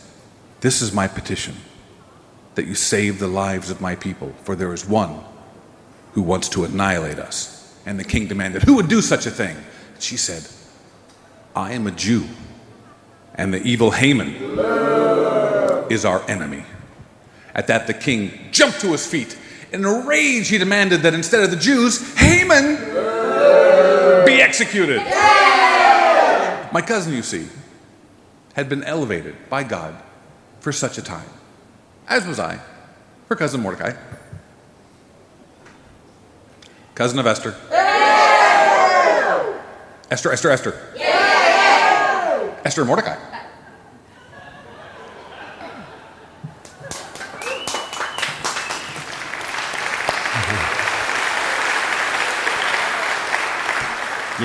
This 0.61 0.81
is 0.81 0.93
my 0.93 1.09
petition 1.09 1.57
that 2.55 2.67
you 2.67 2.75
save 2.75 3.19
the 3.19 3.27
lives 3.27 3.71
of 3.71 3.81
my 3.81 3.97
people, 3.97 4.33
for 4.45 4.55
there 4.55 4.73
is 4.73 4.87
one 4.87 5.25
who 6.13 6.23
wants 6.23 6.49
to 6.51 6.65
annihilate 6.65 7.19
us. 7.19 7.79
And 7.85 7.99
the 7.99 8.05
king 8.05 8.29
demanded, 8.29 8.63
Who 8.63 8.77
would 8.77 8.89
do 8.89 9.03
such 9.03 9.27
a 9.27 9.31
thing? 9.31 9.57
She 9.99 10.17
said, 10.17 10.47
I 11.57 11.73
am 11.73 11.87
a 11.87 11.91
Jew, 11.91 12.27
and 13.35 13.53
the 13.53 13.63
evil 13.63 13.91
Haman 13.91 14.29
is 15.91 16.05
our 16.05 16.23
enemy. 16.31 16.65
At 17.55 17.67
that, 17.67 17.89
the 17.89 17.95
king 17.95 18.49
jumped 18.53 18.81
to 18.83 18.93
his 18.93 19.05
feet. 19.05 19.37
In 19.73 19.85
a 19.85 20.07
rage, 20.07 20.49
he 20.49 20.59
demanded 20.59 21.03
that 21.03 21.15
instead 21.15 21.43
of 21.43 21.51
the 21.51 21.57
Jews, 21.57 22.17
Haman 22.19 22.77
be 24.25 24.41
executed. 24.41 25.01
My 26.73 26.81
cousin, 26.81 27.15
you 27.15 27.23
see, 27.23 27.49
had 28.55 28.69
been 28.69 28.85
elevated 28.85 29.35
by 29.49 29.65
God 29.65 30.01
for 30.61 30.73
such 30.73 30.99
a 30.99 31.03
time, 31.03 31.29
as 32.09 32.27
was 32.27 32.39
I, 32.39 32.61
her 33.29 33.37
cousin 33.37 33.61
Mordecai, 33.61 33.95
cousin 36.95 37.19
of 37.19 37.27
Esther. 37.27 37.57
Esther, 40.11 40.33
Esther, 40.33 40.51
Esther. 40.51 40.75
Esther 42.65 42.83
and 42.83 42.89
Mordecai. 42.89 43.30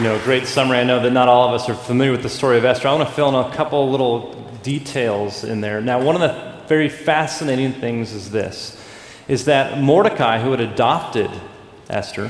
Know, 0.05 0.23
great 0.23 0.45
summary. 0.45 0.77
I 0.77 0.83
know 0.83 0.99
that 0.99 1.11
not 1.11 1.27
all 1.27 1.47
of 1.47 1.59
us 1.59 1.67
are 1.67 1.73
familiar 1.73 2.11
with 2.11 2.21
the 2.21 2.29
story 2.29 2.59
of 2.59 2.65
Esther. 2.65 2.87
I 2.87 2.93
want 2.93 3.09
to 3.09 3.15
fill 3.15 3.29
in 3.29 3.51
a 3.51 3.55
couple 3.55 3.89
little 3.89 4.33
details 4.61 5.43
in 5.43 5.61
there. 5.61 5.81
Now, 5.81 5.99
one 6.01 6.15
of 6.15 6.21
the 6.21 6.61
very 6.67 6.89
fascinating 6.89 7.73
things 7.73 8.13
is 8.13 8.29
this 8.29 8.81
is 9.27 9.45
that 9.45 9.81
Mordecai, 9.81 10.39
who 10.39 10.51
had 10.51 10.59
adopted 10.59 11.31
Esther, 11.89 12.29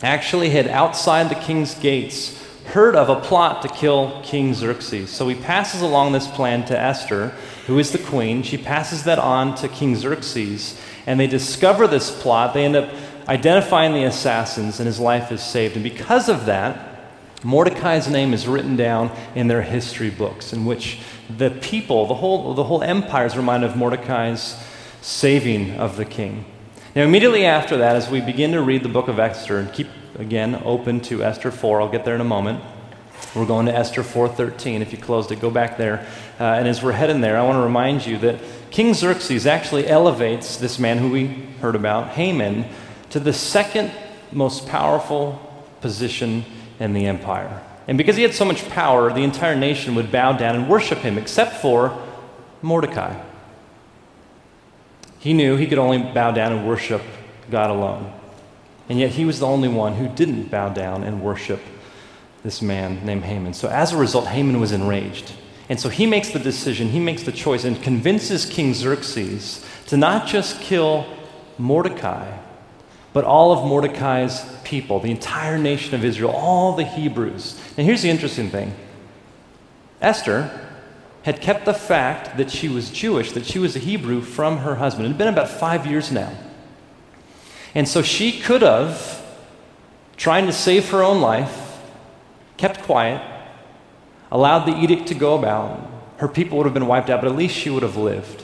actually 0.00 0.50
had 0.50 0.68
outside 0.68 1.28
the 1.28 1.34
king's 1.34 1.74
gates 1.74 2.40
heard 2.66 2.94
of 2.94 3.08
a 3.08 3.20
plot 3.20 3.62
to 3.62 3.68
kill 3.68 4.20
King 4.22 4.54
Xerxes. 4.54 5.10
So 5.10 5.26
he 5.26 5.34
passes 5.34 5.82
along 5.82 6.12
this 6.12 6.28
plan 6.28 6.64
to 6.66 6.78
Esther, 6.78 7.30
who 7.66 7.80
is 7.80 7.90
the 7.90 7.98
queen. 7.98 8.44
She 8.44 8.56
passes 8.56 9.02
that 9.04 9.18
on 9.18 9.56
to 9.56 9.66
King 9.66 9.96
Xerxes, 9.96 10.80
and 11.06 11.18
they 11.18 11.26
discover 11.26 11.88
this 11.88 12.22
plot. 12.22 12.54
They 12.54 12.64
end 12.64 12.76
up 12.76 12.88
identifying 13.26 13.92
the 13.92 14.04
assassins, 14.04 14.78
and 14.78 14.86
his 14.86 15.00
life 15.00 15.32
is 15.32 15.42
saved. 15.42 15.74
And 15.74 15.82
because 15.82 16.28
of 16.28 16.46
that, 16.46 16.90
Mordecai's 17.44 18.08
name 18.08 18.32
is 18.32 18.46
written 18.46 18.76
down 18.76 19.10
in 19.34 19.48
their 19.48 19.62
history 19.62 20.10
books, 20.10 20.52
in 20.52 20.64
which 20.64 21.00
the 21.28 21.50
people, 21.50 22.06
the 22.06 22.14
whole, 22.14 22.54
the 22.54 22.64
whole 22.64 22.82
empire 22.82 23.26
is 23.26 23.36
reminded 23.36 23.70
of 23.70 23.76
Mordecai's 23.76 24.56
saving 25.00 25.76
of 25.78 25.96
the 25.96 26.04
king. 26.04 26.44
Now, 26.94 27.02
immediately 27.02 27.44
after 27.44 27.76
that, 27.78 27.96
as 27.96 28.08
we 28.08 28.20
begin 28.20 28.52
to 28.52 28.62
read 28.62 28.82
the 28.82 28.88
book 28.88 29.08
of 29.08 29.18
Esther, 29.18 29.58
and 29.58 29.72
keep 29.72 29.88
again 30.18 30.62
open 30.64 31.00
to 31.00 31.24
Esther 31.24 31.50
4, 31.50 31.80
I'll 31.80 31.88
get 31.88 32.04
there 32.04 32.14
in 32.14 32.20
a 32.20 32.24
moment. 32.24 32.62
We're 33.34 33.46
going 33.46 33.64
to 33.66 33.74
Esther 33.74 34.02
4:13. 34.02 34.82
If 34.82 34.92
you 34.92 34.98
closed 34.98 35.32
it, 35.32 35.40
go 35.40 35.50
back 35.50 35.78
there. 35.78 36.06
Uh, 36.38 36.44
and 36.44 36.68
as 36.68 36.82
we're 36.82 36.92
heading 36.92 37.22
there, 37.22 37.38
I 37.38 37.42
want 37.42 37.56
to 37.56 37.62
remind 37.62 38.04
you 38.04 38.18
that 38.18 38.40
King 38.70 38.92
Xerxes 38.92 39.46
actually 39.46 39.88
elevates 39.88 40.58
this 40.58 40.78
man 40.78 40.98
who 40.98 41.10
we 41.10 41.26
heard 41.60 41.74
about, 41.74 42.08
Haman, 42.10 42.66
to 43.10 43.20
the 43.20 43.32
second 43.32 43.90
most 44.32 44.68
powerful 44.68 45.40
position 45.80 46.44
in 46.82 46.92
the 46.92 47.06
empire. 47.06 47.62
And 47.86 47.96
because 47.96 48.16
he 48.16 48.22
had 48.22 48.34
so 48.34 48.44
much 48.44 48.68
power, 48.68 49.12
the 49.12 49.22
entire 49.22 49.54
nation 49.54 49.94
would 49.94 50.10
bow 50.10 50.32
down 50.32 50.56
and 50.56 50.68
worship 50.68 50.98
him, 50.98 51.16
except 51.16 51.56
for 51.56 52.00
Mordecai. 52.60 53.20
He 55.18 55.32
knew 55.32 55.56
he 55.56 55.66
could 55.66 55.78
only 55.78 55.98
bow 55.98 56.32
down 56.32 56.52
and 56.52 56.66
worship 56.66 57.02
God 57.50 57.70
alone. 57.70 58.12
And 58.88 58.98
yet 58.98 59.10
he 59.10 59.24
was 59.24 59.38
the 59.38 59.46
only 59.46 59.68
one 59.68 59.94
who 59.94 60.08
didn't 60.08 60.50
bow 60.50 60.70
down 60.70 61.04
and 61.04 61.22
worship 61.22 61.60
this 62.42 62.60
man 62.60 63.04
named 63.06 63.22
Haman. 63.22 63.54
So 63.54 63.68
as 63.68 63.92
a 63.92 63.96
result, 63.96 64.26
Haman 64.26 64.60
was 64.60 64.72
enraged. 64.72 65.32
And 65.68 65.78
so 65.78 65.88
he 65.88 66.06
makes 66.06 66.30
the 66.30 66.40
decision, 66.40 66.88
he 66.88 66.98
makes 66.98 67.22
the 67.22 67.32
choice, 67.32 67.62
and 67.64 67.80
convinces 67.80 68.44
King 68.44 68.74
Xerxes 68.74 69.64
to 69.86 69.96
not 69.96 70.26
just 70.26 70.60
kill 70.60 71.06
Mordecai, 71.58 72.36
but 73.12 73.24
all 73.24 73.52
of 73.52 73.66
Mordecai's 73.66 74.44
people, 74.64 75.00
the 75.00 75.10
entire 75.10 75.58
nation 75.58 75.94
of 75.94 76.04
Israel, 76.04 76.30
all 76.30 76.74
the 76.74 76.84
Hebrews. 76.84 77.60
And 77.76 77.86
here's 77.86 78.02
the 78.02 78.10
interesting 78.10 78.48
thing 78.48 78.74
Esther 80.00 80.58
had 81.22 81.40
kept 81.40 81.64
the 81.64 81.74
fact 81.74 82.36
that 82.36 82.50
she 82.50 82.68
was 82.68 82.90
Jewish, 82.90 83.32
that 83.32 83.46
she 83.46 83.58
was 83.58 83.76
a 83.76 83.78
Hebrew, 83.78 84.20
from 84.22 84.58
her 84.58 84.76
husband. 84.76 85.06
It 85.06 85.08
had 85.10 85.18
been 85.18 85.28
about 85.28 85.48
five 85.48 85.86
years 85.86 86.10
now. 86.10 86.32
And 87.74 87.88
so 87.88 88.02
she 88.02 88.40
could 88.40 88.62
have, 88.62 89.24
trying 90.16 90.46
to 90.46 90.52
save 90.52 90.90
her 90.90 91.02
own 91.02 91.20
life, 91.20 91.80
kept 92.56 92.82
quiet, 92.82 93.22
allowed 94.30 94.64
the 94.64 94.76
edict 94.76 95.08
to 95.08 95.14
go 95.14 95.38
about. 95.38 95.88
Her 96.16 96.28
people 96.28 96.58
would 96.58 96.64
have 96.64 96.74
been 96.74 96.86
wiped 96.86 97.08
out, 97.08 97.20
but 97.20 97.30
at 97.30 97.36
least 97.36 97.54
she 97.54 97.70
would 97.70 97.82
have 97.82 97.96
lived. 97.96 98.42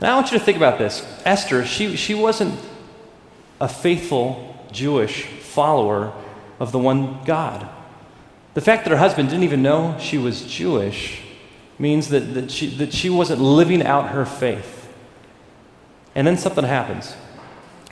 And 0.00 0.08
I 0.08 0.14
want 0.14 0.30
you 0.32 0.38
to 0.38 0.44
think 0.44 0.56
about 0.56 0.78
this. 0.78 1.04
Esther, 1.24 1.64
she, 1.66 1.96
she 1.96 2.14
wasn't 2.14 2.58
a 3.60 3.68
faithful 3.68 4.56
Jewish 4.72 5.24
follower 5.24 6.12
of 6.58 6.72
the 6.72 6.78
one 6.78 7.22
God. 7.24 7.68
The 8.54 8.60
fact 8.60 8.84
that 8.84 8.90
her 8.90 8.96
husband 8.96 9.28
didn't 9.28 9.44
even 9.44 9.62
know 9.62 9.96
she 10.00 10.18
was 10.18 10.42
Jewish 10.42 11.22
means 11.78 12.08
that, 12.08 12.34
that, 12.34 12.50
she, 12.50 12.66
that 12.76 12.92
she 12.92 13.08
wasn't 13.08 13.40
living 13.40 13.82
out 13.82 14.10
her 14.10 14.24
faith. 14.24 14.92
And 16.14 16.26
then 16.26 16.36
something 16.36 16.64
happens. 16.64 17.14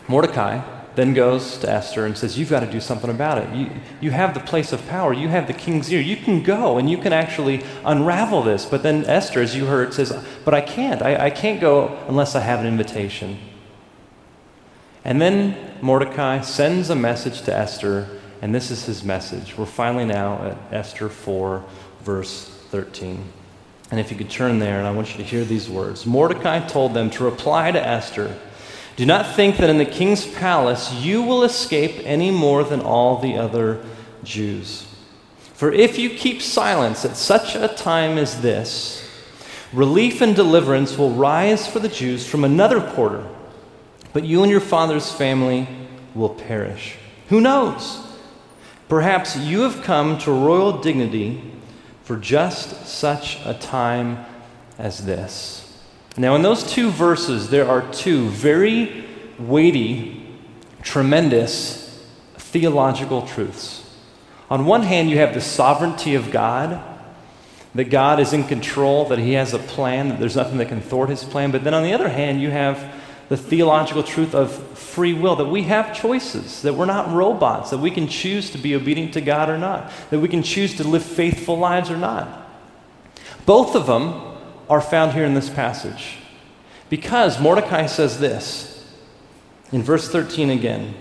Mordecai 0.09 0.63
then 0.97 1.15
goes 1.15 1.59
to 1.59 1.71
Esther 1.71 2.07
and 2.07 2.19
says, 2.19 2.37
You've 2.37 2.51
got 2.51 2.61
to 2.61 2.71
do 2.71 2.81
something 2.81 3.09
about 3.09 3.39
it. 3.39 3.55
You, 3.55 3.71
you 4.01 4.11
have 4.11 4.35
the 4.35 4.41
place 4.41 4.73
of 4.73 4.85
power, 4.89 5.13
you 5.13 5.29
have 5.29 5.47
the 5.47 5.53
king's 5.53 5.93
ear. 5.93 6.01
You 6.01 6.17
can 6.17 6.43
go 6.43 6.77
and 6.77 6.91
you 6.91 6.99
can 6.99 7.13
actually 7.13 7.63
unravel 7.85 8.43
this. 8.43 8.65
But 8.65 8.83
then 8.83 9.05
Esther, 9.05 9.41
as 9.41 9.55
you 9.55 9.67
heard, 9.67 9.95
says, 9.95 10.13
But 10.45 10.55
I 10.55 10.61
can't. 10.61 11.01
I, 11.01 11.27
I 11.27 11.31
can't 11.31 11.61
go 11.61 11.97
unless 12.09 12.35
I 12.35 12.41
have 12.41 12.61
an 12.61 12.67
invitation. 12.67 13.39
And 15.09 15.23
then 15.23 15.57
Mordecai 15.81 16.43
sends 16.43 16.91
a 16.91 16.95
message 16.95 17.41
to 17.45 17.57
Esther, 17.57 18.07
and 18.43 18.55
this 18.55 18.71
is 18.71 18.85
his 18.85 19.03
message. 19.03 19.57
We're 19.57 19.65
finally 19.65 20.05
now 20.05 20.49
at 20.49 20.59
Esther 20.71 21.09
4, 21.09 21.65
verse 22.03 22.45
13. 22.69 23.25
And 23.91 23.99
if 23.99 24.11
you 24.11 24.19
could 24.19 24.29
turn 24.29 24.59
there, 24.59 24.77
and 24.77 24.87
I 24.87 24.91
want 24.91 25.13
you 25.13 25.17
to 25.17 25.23
hear 25.23 25.47
these 25.47 25.67
words 25.67 26.05
Mordecai 26.05 26.61
told 26.67 26.93
them 26.93 27.09
to 27.13 27.25
reply 27.25 27.71
to 27.71 27.81
Esther 27.81 28.39
Do 28.97 29.07
not 29.07 29.35
think 29.35 29.57
that 29.57 29.71
in 29.71 29.79
the 29.79 29.87
king's 29.87 30.27
palace 30.27 30.93
you 30.93 31.23
will 31.23 31.43
escape 31.43 32.03
any 32.05 32.31
more 32.31 32.63
than 32.63 32.83
all 32.83 33.17
the 33.17 33.39
other 33.39 33.83
Jews. 34.25 34.87
For 35.55 35.73
if 35.73 35.99
you 35.99 36.11
keep 36.11 36.43
silence 36.43 37.07
at 37.07 37.17
such 37.17 37.57
a 37.57 37.69
time 37.69 38.19
as 38.19 38.43
this, 38.43 39.09
relief 39.73 40.21
and 40.21 40.37
deliverance 40.37 40.99
will 40.99 41.13
rise 41.13 41.67
for 41.67 41.79
the 41.79 41.89
Jews 41.89 42.27
from 42.27 42.45
another 42.45 42.83
quarter, 42.83 43.27
but 44.19 44.27
you 44.27 44.43
and 44.43 44.51
your 44.51 44.59
father's 44.59 45.13
family 45.13 45.69
will 46.13 46.31
perish. 46.31 46.97
Who 47.29 47.41
knows? 47.41 48.05
Perhaps 48.89 49.37
you 49.37 49.61
have 49.61 49.85
come 49.85 50.19
to 50.19 50.33
royal 50.33 50.81
dignity 50.81 51.41
for 52.03 52.17
just 52.17 52.89
such 52.89 53.39
a 53.45 53.55
time 53.55 54.27
as 54.77 55.07
this. 55.07 55.81
Now, 56.17 56.35
in 56.35 56.43
those 56.43 56.65
two 56.65 56.91
verses, 56.91 57.51
there 57.51 57.69
are 57.69 57.89
two 57.93 58.29
very 58.31 59.05
weighty, 59.39 60.27
tremendous 60.83 62.05
theological 62.39 63.23
truths. 63.23 63.89
On 64.51 64.67
one 64.67 64.83
hand, 64.83 65.11
you 65.11 65.19
have 65.19 65.33
the 65.33 65.41
sovereignty 65.41 66.17
of 66.17 66.33
God, 66.33 66.83
that 67.73 67.85
God 67.85 68.19
is 68.19 68.33
in 68.33 68.43
control, 68.43 69.05
that 69.11 69.21
He 69.21 69.35
has 69.35 69.55
a 69.55 69.61
plan, 69.61 70.09
that 70.09 70.19
there's 70.19 70.35
nothing 70.35 70.59
that 70.59 70.67
can 70.67 70.81
thwart 70.81 71.09
His 71.09 71.23
plan. 71.23 71.53
But 71.53 71.63
then 71.63 71.73
on 71.73 71.85
the 71.85 71.93
other 71.93 72.09
hand, 72.09 72.43
you 72.43 72.51
have 72.51 72.98
the 73.29 73.37
theological 73.37 74.03
truth 74.03 74.35
of 74.35 74.53
free 74.79 75.13
will, 75.13 75.37
that 75.37 75.47
we 75.47 75.65
have 75.65 75.95
choices, 75.95 76.63
that 76.63 76.75
we're 76.75 76.87
not 76.87 77.13
robots, 77.13 77.71
that 77.71 77.79
we 77.79 77.91
can 77.91 78.09
choose 78.09 78.51
to 78.51 78.59
be 78.59 78.75
obedient 78.75 79.13
to 79.15 79.21
God 79.21 79.51
or 79.51 79.59
not, 79.59 79.91
that 80.11 80.21
we 80.21 80.29
can 80.29 80.43
choose 80.43 80.77
to 80.77 80.85
live 80.85 81.05
faithful 81.05 81.59
lives 81.59 81.91
or 81.91 81.97
not. 81.97 82.47
Both 83.45 83.75
of 83.75 83.87
them 83.87 84.21
are 84.69 84.81
found 84.81 85.13
here 85.13 85.25
in 85.25 85.35
this 85.35 85.51
passage. 85.51 86.17
Because 86.89 87.41
Mordecai 87.41 87.87
says 87.87 88.19
this 88.19 88.95
in 89.73 89.83
verse 89.83 90.11
13 90.11 90.51
again 90.51 90.95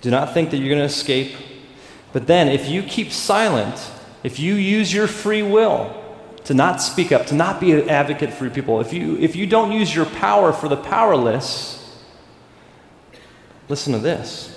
Do 0.00 0.10
not 0.10 0.34
think 0.34 0.50
that 0.50 0.58
you're 0.58 0.68
going 0.68 0.80
to 0.80 0.84
escape, 0.84 1.36
but 2.12 2.26
then 2.26 2.48
if 2.48 2.68
you 2.68 2.82
keep 2.82 3.12
silent, 3.12 3.90
if 4.24 4.40
you 4.40 4.54
use 4.54 4.92
your 4.92 5.06
free 5.06 5.42
will, 5.42 5.99
to 6.44 6.54
not 6.54 6.80
speak 6.80 7.12
up, 7.12 7.26
to 7.26 7.34
not 7.34 7.60
be 7.60 7.72
an 7.72 7.88
advocate 7.88 8.32
for 8.32 8.44
your 8.44 8.54
people, 8.54 8.80
if 8.80 8.92
you, 8.92 9.16
if 9.18 9.36
you 9.36 9.46
don't 9.46 9.72
use 9.72 9.94
your 9.94 10.06
power 10.06 10.52
for 10.52 10.68
the 10.68 10.76
powerless, 10.76 11.76
listen 13.68 13.92
to 13.92 13.98
this. 13.98 14.56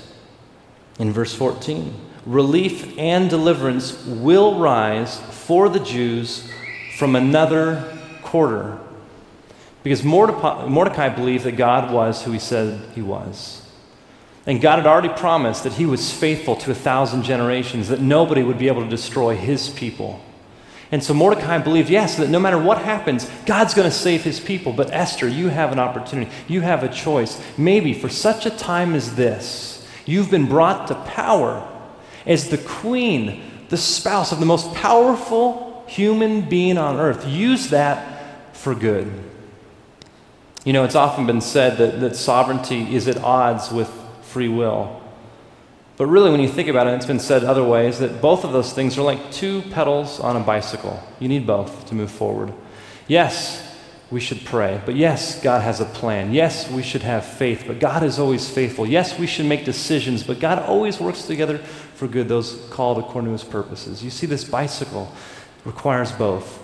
In 1.00 1.12
verse 1.12 1.34
14, 1.34 1.94
relief 2.26 2.98
and 2.98 3.30
deliverance 3.30 4.06
will 4.06 4.60
rise 4.60 5.20
for 5.20 5.70
the 5.70 5.80
Jews 5.80 6.50
from 6.98 7.16
another 7.16 7.98
quarter. 8.22 8.78
Because 9.84 10.04
Mordecai, 10.04 10.66
Mordecai 10.68 11.10
believed 11.10 11.44
that 11.44 11.54
God 11.54 11.92
was 11.92 12.24
who 12.24 12.32
he 12.32 12.40
said 12.40 12.80
he 12.96 13.02
was. 13.02 13.60
And 14.46 14.62
God 14.62 14.78
had 14.78 14.88
already 14.88 15.10
promised 15.10 15.64
that 15.64 15.74
he 15.74 15.86
was 15.86 16.12
faithful 16.12 16.56
to 16.58 16.72
a 16.72 16.76
thousand 16.76 17.24
generations, 17.24 17.90
that 17.90 18.02
nobody 18.02 18.44
would 18.44 18.58
be 18.58 18.68
able 18.68 18.84
to 18.84 18.90
destroy 18.90 19.36
his 19.36 19.70
people. 19.70 20.22
And 20.94 21.04
so 21.04 21.12
Mordecai 21.16 21.58
believed, 21.58 21.90
yes, 21.90 22.18
that 22.18 22.30
no 22.30 22.40
matter 22.40 22.60
what 22.60 22.78
happens, 22.78 23.28
God's 23.48 23.74
going 23.74 23.90
to 23.90 23.96
save 23.96 24.24
his 24.24 24.40
people. 24.40 24.74
But 24.74 24.94
Esther, 24.94 25.28
you 25.28 25.48
have 25.48 25.72
an 25.72 25.80
opportunity. 25.80 26.30
You 26.48 26.62
have 26.62 26.84
a 26.84 26.88
choice. 26.88 27.42
Maybe 27.58 27.96
for 27.96 28.10
such 28.10 28.46
a 28.46 28.52
time 28.52 28.94
as 28.94 29.16
this, 29.16 29.88
you've 30.06 30.30
been 30.30 30.46
brought 30.46 30.90
to 30.90 30.94
power 30.94 31.68
as 32.28 32.50
the 32.50 32.60
queen, 32.60 33.42
the 33.70 33.78
spouse 33.78 34.32
of 34.32 34.40
the 34.40 34.46
most 34.46 34.72
powerful 34.76 35.84
human 35.88 36.48
being 36.48 36.78
on 36.78 37.00
earth. 37.00 37.28
Use 37.28 37.72
that 37.72 38.56
for 38.56 38.76
good. 38.76 39.12
You 40.64 40.74
know, 40.74 40.84
it's 40.84 40.94
often 40.94 41.26
been 41.26 41.42
said 41.42 41.80
that, 41.80 42.02
that 42.02 42.16
sovereignty 42.16 42.96
is 42.96 43.08
at 43.08 43.18
odds 43.18 43.72
with 43.72 43.92
free 44.22 44.48
will. 44.48 45.02
But 45.96 46.08
really, 46.08 46.32
when 46.32 46.40
you 46.40 46.48
think 46.48 46.70
about 46.70 46.88
it, 46.88 46.94
it's 46.96 47.06
been 47.06 47.20
said 47.20 47.44
other 47.44 47.64
ways 47.64 48.00
that 48.00 48.20
both 48.20 48.44
of 48.44 48.52
those 48.52 48.74
things 48.74 48.98
are 48.98 49.04
like 49.04 49.32
two 49.32 49.62
pedals 49.72 50.20
on 50.20 50.36
a 50.36 50.40
bicycle. 50.40 51.02
You 51.20 51.28
need 51.28 51.46
both 51.46 51.86
to 51.88 51.96
move 51.96 52.10
forward. 52.10 52.52
Yes, 53.08 53.62
we 54.10 54.20
should 54.20 54.44
pray, 54.46 54.82
but 54.86 54.96
yes, 54.96 55.42
God 55.42 55.62
has 55.62 55.80
a 55.80 55.86
plan. 55.86 56.34
Yes, 56.34 56.70
we 56.70 56.84
should 56.84 57.02
have 57.02 57.26
faith, 57.26 57.66
but 57.68 57.80
God 57.80 58.04
is 58.04 58.20
always 58.20 58.50
faithful. 58.50 58.88
Yes, 58.88 59.18
we 59.18 59.28
should 59.28 59.46
make 59.46 59.66
decisions, 59.66 60.24
but 60.24 60.40
God 60.40 60.60
always 60.60 61.00
works 61.00 61.24
together 61.24 61.58
for 61.58 62.08
good, 62.08 62.28
those 62.28 62.68
called 62.70 62.98
according 62.98 63.26
to 63.26 63.32
his 63.32 63.44
purposes. 63.44 64.04
You 64.04 64.10
see, 64.10 64.28
this 64.28 64.44
bicycle 64.44 65.12
requires 65.66 66.12
both. 66.12 66.60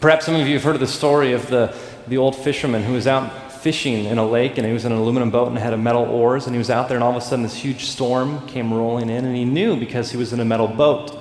Perhaps 0.00 0.26
some 0.26 0.34
of 0.34 0.46
you 0.46 0.54
have 0.54 0.62
heard 0.62 0.74
of 0.74 0.80
the 0.80 0.86
story 0.86 1.32
of 1.32 1.48
the, 1.48 1.74
the 2.06 2.18
old 2.18 2.36
fisherman 2.36 2.82
who 2.82 2.92
was 2.92 3.06
out 3.06 3.47
fishing 3.60 4.04
in 4.04 4.18
a 4.18 4.26
lake 4.26 4.58
and 4.58 4.66
he 4.66 4.72
was 4.72 4.84
in 4.84 4.92
an 4.92 4.98
aluminum 4.98 5.30
boat 5.30 5.48
and 5.48 5.58
had 5.58 5.72
a 5.72 5.76
metal 5.76 6.04
oars 6.04 6.46
and 6.46 6.54
he 6.54 6.58
was 6.58 6.70
out 6.70 6.88
there 6.88 6.96
and 6.96 7.04
all 7.04 7.10
of 7.10 7.16
a 7.16 7.20
sudden 7.20 7.42
this 7.42 7.56
huge 7.56 7.84
storm 7.84 8.46
came 8.46 8.72
rolling 8.72 9.10
in 9.10 9.24
and 9.24 9.36
he 9.36 9.44
knew 9.44 9.76
because 9.76 10.10
he 10.10 10.16
was 10.16 10.32
in 10.32 10.40
a 10.40 10.44
metal 10.44 10.68
boat 10.68 11.16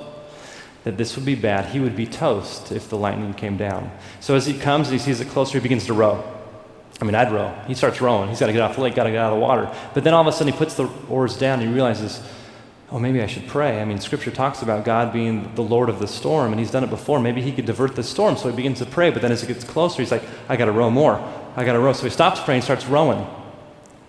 that 0.84 0.98
this 0.98 1.16
would 1.16 1.26
be 1.26 1.36
bad. 1.36 1.66
He 1.66 1.80
would 1.80 1.96
be 1.96 2.06
toast 2.06 2.72
if 2.72 2.90
the 2.90 2.98
lightning 2.98 3.34
came 3.34 3.58
down. 3.58 3.92
So 4.20 4.36
as 4.36 4.46
he 4.46 4.58
comes 4.58 4.88
and 4.88 4.98
he 4.98 5.04
sees 5.04 5.20
it 5.20 5.28
closer, 5.28 5.58
he 5.58 5.62
begins 5.62 5.86
to 5.88 5.94
row. 5.94 6.24
I 7.02 7.06
mean, 7.06 7.14
I'd 7.14 7.32
row. 7.32 7.54
He 7.68 7.76
starts 7.76 8.00
rowing. 8.00 8.30
He's 8.30 8.40
got 8.40 8.48
to 8.48 8.54
get 8.54 8.62
off 8.62 8.76
the 8.76 8.82
lake, 8.82 8.96
got 8.96 9.04
to 9.04 9.12
get 9.12 9.20
out 9.20 9.34
of 9.34 9.40
the 9.40 9.46
water. 9.46 9.72
But 9.94 10.04
then 10.04 10.14
all 10.14 10.22
of 10.22 10.28
a 10.28 10.32
sudden 10.32 10.54
he 10.54 10.58
puts 10.58 10.76
the 10.76 10.90
oars 11.10 11.38
down 11.38 11.60
and 11.60 11.68
he 11.68 11.74
realizes, 11.74 12.22
oh, 12.92 13.00
maybe 13.00 13.22
I 13.22 13.28
should 13.28 13.48
pray. 13.48 13.82
I 13.82 13.86
mean, 13.86 14.00
Scripture 14.00 14.32
talks 14.32 14.62
about 14.62 14.86
God 14.86 15.12
being 15.12 15.54
the 15.56 15.62
Lord 15.62 15.90
of 15.90 16.00
the 16.00 16.08
storm, 16.08 16.52
and 16.52 16.60
He's 16.60 16.72
done 16.72 16.84
it 16.84 16.90
before. 16.90 17.20
Maybe 17.20 17.42
He 17.42 17.52
could 17.52 17.66
divert 17.66 17.96
the 17.96 18.04
storm. 18.04 18.38
So 18.38 18.50
he 18.50 18.56
begins 18.56 18.80
to 18.80 18.86
pray, 18.86 19.10
but 19.10 19.22
then 19.22 19.32
as 19.32 19.44
it 19.44 19.48
gets 19.48 19.64
closer, 19.64 20.02
he's 20.02 20.12
like, 20.12 20.24
I 20.48 20.56
got 20.56 20.66
to 20.66 20.72
row 20.72 20.90
more. 20.90 21.18
I 21.58 21.66
got 21.66 21.74
to 21.74 21.80
row. 21.80 21.92
So 21.92 22.04
he 22.04 22.10
stops 22.10 22.40
praying, 22.40 22.60
and 22.60 22.64
starts 22.64 22.86
rowing. 22.86 23.28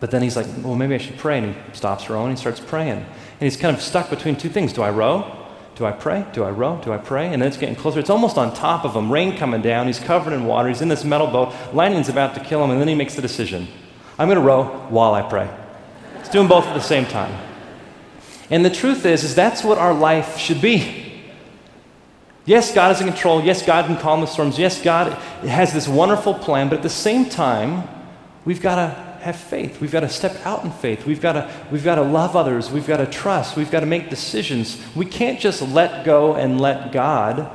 But 0.01 0.13
then 0.13 0.23
he's 0.23 0.37
like, 0.37 0.47
well, 0.63 0.77
maybe 0.77 0.95
I 0.95 0.99
should 0.99 1.19
pray. 1.19 1.39
And 1.39 1.55
he 1.55 1.61
stops 1.73 2.09
rowing, 2.09 2.31
he 2.31 2.37
starts 2.37 2.61
praying. 2.61 2.99
And 2.99 3.41
he's 3.41 3.57
kind 3.57 3.75
of 3.75 3.83
stuck 3.83 4.11
between 4.11 4.37
two 4.37 4.49
things. 4.49 4.73
Do 4.73 4.83
I 4.83 4.91
row? 4.91 5.35
Do 5.75 5.87
I 5.87 5.93
pray? 5.93 6.27
Do 6.33 6.45
I 6.45 6.51
row? 6.51 6.81
Do 6.85 6.93
I 6.93 6.99
pray? 6.99 7.33
And 7.33 7.41
then 7.41 7.49
it's 7.49 7.57
getting 7.57 7.75
closer. 7.75 7.99
It's 8.01 8.11
almost 8.11 8.37
on 8.37 8.53
top 8.53 8.85
of 8.85 8.95
him. 8.95 9.11
Rain 9.11 9.37
coming 9.37 9.63
down. 9.63 9.87
He's 9.87 9.99
covered 9.99 10.33
in 10.33 10.45
water. 10.45 10.69
He's 10.69 10.83
in 10.83 10.89
this 10.89 11.05
metal 11.05 11.29
boat. 11.29 11.55
Lightning's 11.73 12.09
about 12.09 12.35
to 12.35 12.41
kill 12.41 12.63
him. 12.63 12.71
And 12.71 12.81
then 12.81 12.89
he 12.89 12.95
makes 12.95 13.15
the 13.15 13.23
decision 13.23 13.67
I'm 14.19 14.29
going 14.29 14.39
to 14.39 14.45
row 14.45 14.65
while 14.89 15.15
I 15.15 15.23
pray. 15.23 15.49
He's 16.19 16.29
doing 16.29 16.49
both 16.49 16.67
at 16.67 16.75
the 16.75 16.81
same 16.81 17.07
time. 17.07 17.33
And 18.51 18.65
the 18.65 18.71
truth 18.71 19.07
is, 19.07 19.25
is 19.25 19.35
that's 19.35 19.63
what 19.63 19.79
our 19.79 19.95
life 19.95 20.37
should 20.37 20.61
be. 20.61 21.08
Yes, 22.49 22.73
God 22.73 22.93
is 22.93 23.03
in 23.03 23.07
control. 23.07 23.45
Yes, 23.45 23.61
God 23.61 23.85
can 23.85 23.99
calm 23.99 24.23
the 24.23 24.27
storms. 24.27 24.59
Yes, 24.59 24.81
God 24.81 25.13
has 25.43 25.75
this 25.75 25.87
wonderful 25.87 26.33
plan. 26.33 26.71
But 26.71 26.79
at 26.79 26.83
the 26.83 26.89
same 26.89 27.29
time, 27.29 27.87
we've 28.47 28.63
got 28.63 28.77
to 28.77 28.89
have 29.21 29.37
faith. 29.37 29.83
We've 29.83 29.93
got 29.93 30.01
to 30.01 30.09
step 30.09 30.35
out 30.47 30.65
in 30.65 30.71
faith. 30.71 31.05
We've 31.05 31.21
got 31.21 31.35
to, 31.35 31.51
we've 31.71 31.85
got 31.85 31.97
to 31.97 32.03
love 32.03 32.37
others. 32.37 32.71
We've 32.71 32.87
got 32.87 32.97
to 32.97 33.07
trust. 33.07 33.55
We've 33.55 33.71
got 33.71 33.81
to 33.81 33.87
make 33.87 34.09
decisions. 34.09 34.83
We 34.97 35.05
can't 35.05 35.39
just 35.39 35.61
let 35.61 36.07
go 36.07 36.37
and 36.37 36.59
let 36.59 36.91
God. 36.91 37.53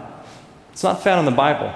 It's 0.73 0.83
not 0.83 1.01
found 1.03 1.17
in 1.21 1.25
the 1.25 1.35
Bible. 1.35 1.73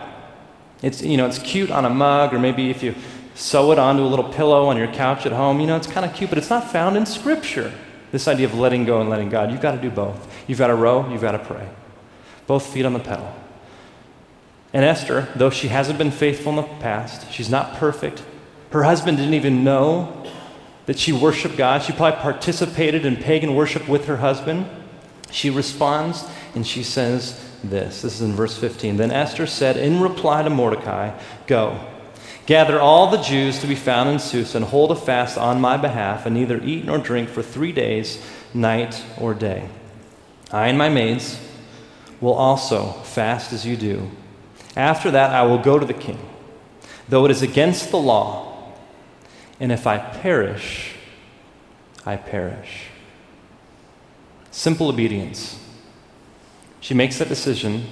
It's, 0.84 1.01
you 1.01 1.17
know, 1.17 1.25
it's 1.25 1.39
cute 1.39 1.71
on 1.71 1.86
a 1.86 1.89
mug, 1.89 2.36
or 2.36 2.39
maybe 2.39 2.69
if 2.69 2.84
you 2.84 2.93
sew 3.34 3.71
it 3.71 3.80
onto 3.80 4.03
a 4.03 4.06
little 4.06 4.32
pillow 4.32 4.67
on 4.67 4.77
your 4.77 4.93
couch 4.93 5.25
at 5.25 5.32
home, 5.32 5.60
you 5.60 5.65
know, 5.65 5.75
it's 5.75 5.88
kind 5.88 6.06
of 6.06 6.13
cute, 6.13 6.30
but 6.30 6.38
it's 6.38 6.51
not 6.51 6.71
found 6.71 6.95
in 6.95 7.08
Scripture. 7.08 7.73
This 8.12 8.27
idea 8.27 8.45
of 8.45 8.53
letting 8.53 8.86
go 8.86 9.01
and 9.01 9.10
letting 9.10 9.30
God. 9.30 9.49
You've 9.51 9.62
got 9.62 9.71
to 9.71 9.82
do 9.82 9.89
both. 9.89 10.32
You've 10.45 10.60
got 10.60 10.67
to 10.67 10.75
row, 10.75 11.10
you've 11.10 11.21
got 11.21 11.32
to 11.32 11.39
pray 11.39 11.67
both 12.47 12.65
feet 12.65 12.86
on 12.86 12.93
the 12.93 12.99
pedal. 12.99 13.33
And 14.73 14.83
Esther, 14.83 15.27
though 15.36 15.49
she 15.49 15.67
hasn't 15.67 15.97
been 15.97 16.12
faithful 16.12 16.51
in 16.51 16.55
the 16.57 16.63
past, 16.63 17.31
she's 17.31 17.49
not 17.49 17.75
perfect. 17.75 18.23
Her 18.71 18.83
husband 18.83 19.17
didn't 19.17 19.33
even 19.33 19.63
know 19.63 20.25
that 20.88 20.97
she 20.97 21.12
worshiped 21.12 21.57
God. 21.57 21.83
She 21.83 21.93
probably 21.93 22.19
participated 22.19 23.05
in 23.05 23.17
pagan 23.17 23.55
worship 23.55 23.88
with 23.88 24.05
her 24.05 24.17
husband. 24.17 24.67
She 25.31 25.49
responds 25.49 26.25
and 26.55 26.65
she 26.65 26.83
says 26.83 27.43
this. 27.63 28.01
This 28.01 28.15
is 28.15 28.21
in 28.21 28.33
verse 28.33 28.57
15. 28.57 28.97
Then 28.97 29.12
Esther 29.12 29.47
said 29.47 29.77
in 29.77 29.99
reply 29.99 30.43
to 30.43 30.49
Mordecai, 30.49 31.17
Go, 31.45 31.79
gather 32.45 32.79
all 32.79 33.10
the 33.10 33.21
Jews 33.21 33.60
to 33.60 33.67
be 33.67 33.75
found 33.75 34.10
in 34.10 34.19
Susa 34.19 34.57
and 34.57 34.65
hold 34.65 34.91
a 34.91 34.95
fast 34.95 35.38
on 35.38 35.62
my 35.62 35.77
behalf, 35.77 36.25
and 36.25 36.36
neither 36.36 36.62
eat 36.63 36.86
nor 36.86 36.97
drink 36.97 37.29
for 37.29 37.43
three 37.43 37.71
days, 37.71 38.23
night 38.53 39.03
or 39.19 39.33
day. 39.33 39.67
I 40.51 40.67
and 40.67 40.77
my 40.77 40.89
maids, 40.89 41.39
will 42.21 42.34
also 42.34 42.91
fast 43.03 43.53
as 43.53 43.65
you 43.65 43.77
do. 43.77 44.10
After 44.75 45.12
that, 45.12 45.32
I 45.32 45.43
will 45.43 45.58
go 45.58 45.80
to 45.80 45.86
the 45.86 45.93
king, 45.93 46.19
though 47.10 47.25
it 47.25 47.32
is 47.32 47.41
against 47.41 47.91
the 47.91 47.97
law. 47.97 48.73
And 49.60 49.71
if 49.71 49.88
I 49.88 49.97
perish, 49.97 50.93
I 52.06 52.15
perish. 52.15 52.88
Simple 54.51 54.89
obedience. 54.89 55.60
She 56.80 56.93
makes 56.93 57.17
that 57.17 57.27
decision 57.27 57.86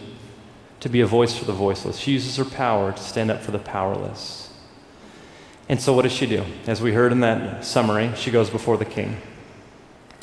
to 0.80 0.90
be 0.90 1.02
a 1.02 1.08
voice 1.08 1.36
for 1.38 1.46
the 1.46 1.54
voiceless. 1.54 1.98
She 1.98 2.12
uses 2.12 2.38
her 2.38 2.46
power 2.46 2.92
to 2.92 3.02
stand 3.02 3.32
up 3.32 3.42
for 3.42 3.52
the 3.52 3.60
powerless. 3.60 4.54
And 5.68 5.82
so, 5.82 5.94
what 5.94 6.04
does 6.04 6.12
she 6.12 6.28
do? 6.28 6.44
As 6.68 6.82
we 6.82 6.94
heard 6.94 7.12
in 7.12 7.22
that 7.22 7.66
summary, 7.66 8.12
she 8.16 8.30
goes 8.30 8.52
before 8.52 8.78
the 8.78 8.86
king. 8.86 9.20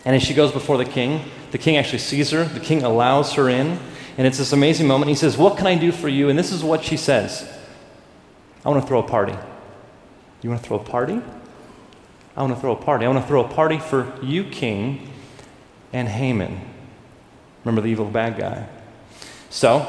And 0.04 0.14
as 0.14 0.22
she 0.22 0.34
goes 0.34 0.52
before 0.52 0.78
the 0.78 0.84
king, 0.84 1.24
the 1.50 1.58
king 1.58 1.76
actually 1.76 1.98
sees 1.98 2.30
her, 2.30 2.44
the 2.44 2.60
king 2.60 2.82
allows 2.82 3.34
her 3.34 3.48
in, 3.48 3.78
and 4.18 4.26
it's 4.26 4.38
this 4.38 4.52
amazing 4.52 4.86
moment. 4.86 5.08
He 5.08 5.14
says, 5.14 5.36
What 5.36 5.56
can 5.56 5.66
I 5.66 5.76
do 5.76 5.92
for 5.92 6.08
you? 6.08 6.28
And 6.28 6.38
this 6.38 6.52
is 6.52 6.62
what 6.62 6.84
she 6.84 6.96
says 6.96 7.48
I 8.64 8.68
want 8.68 8.82
to 8.82 8.86
throw 8.86 9.00
a 9.00 9.08
party. 9.08 9.34
You 10.42 10.50
want 10.50 10.62
to 10.62 10.68
throw 10.68 10.78
a 10.78 10.84
party? 10.84 11.20
I 12.36 12.42
want 12.42 12.54
to 12.54 12.60
throw 12.60 12.72
a 12.72 12.76
party. 12.76 13.04
I 13.04 13.08
want 13.08 13.20
to 13.20 13.28
throw 13.28 13.44
a 13.44 13.48
party 13.48 13.78
for 13.78 14.18
you, 14.22 14.44
king, 14.44 15.10
and 15.92 16.08
Haman. 16.08 16.60
Remember 17.64 17.82
the 17.82 17.88
evil 17.88 18.06
bad 18.06 18.38
guy. 18.38 18.68
So, 19.50 19.86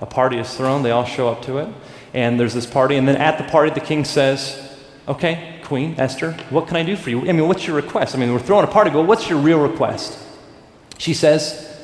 a 0.00 0.06
party 0.06 0.38
is 0.38 0.54
thrown. 0.54 0.82
They 0.82 0.90
all 0.90 1.04
show 1.04 1.28
up 1.28 1.42
to 1.42 1.58
it. 1.58 1.68
And 2.12 2.38
there's 2.38 2.54
this 2.54 2.66
party. 2.66 2.96
And 2.96 3.08
then 3.08 3.16
at 3.16 3.38
the 3.38 3.44
party, 3.44 3.70
the 3.70 3.80
king 3.80 4.04
says, 4.04 4.62
Okay, 5.08 5.60
Queen 5.64 5.94
Esther, 5.98 6.32
what 6.50 6.68
can 6.68 6.76
I 6.76 6.82
do 6.82 6.96
for 6.96 7.10
you? 7.10 7.20
I 7.28 7.32
mean, 7.32 7.48
what's 7.48 7.66
your 7.66 7.76
request? 7.76 8.14
I 8.14 8.18
mean, 8.18 8.32
we're 8.32 8.38
throwing 8.38 8.64
a 8.64 8.70
party, 8.70 8.90
but 8.90 9.02
what's 9.02 9.28
your 9.28 9.38
real 9.38 9.60
request? 9.60 10.18
She 10.98 11.14
says, 11.14 11.75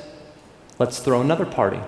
Let's 0.83 0.99
throw 0.99 1.21
another 1.21 1.47
party. 1.47 1.79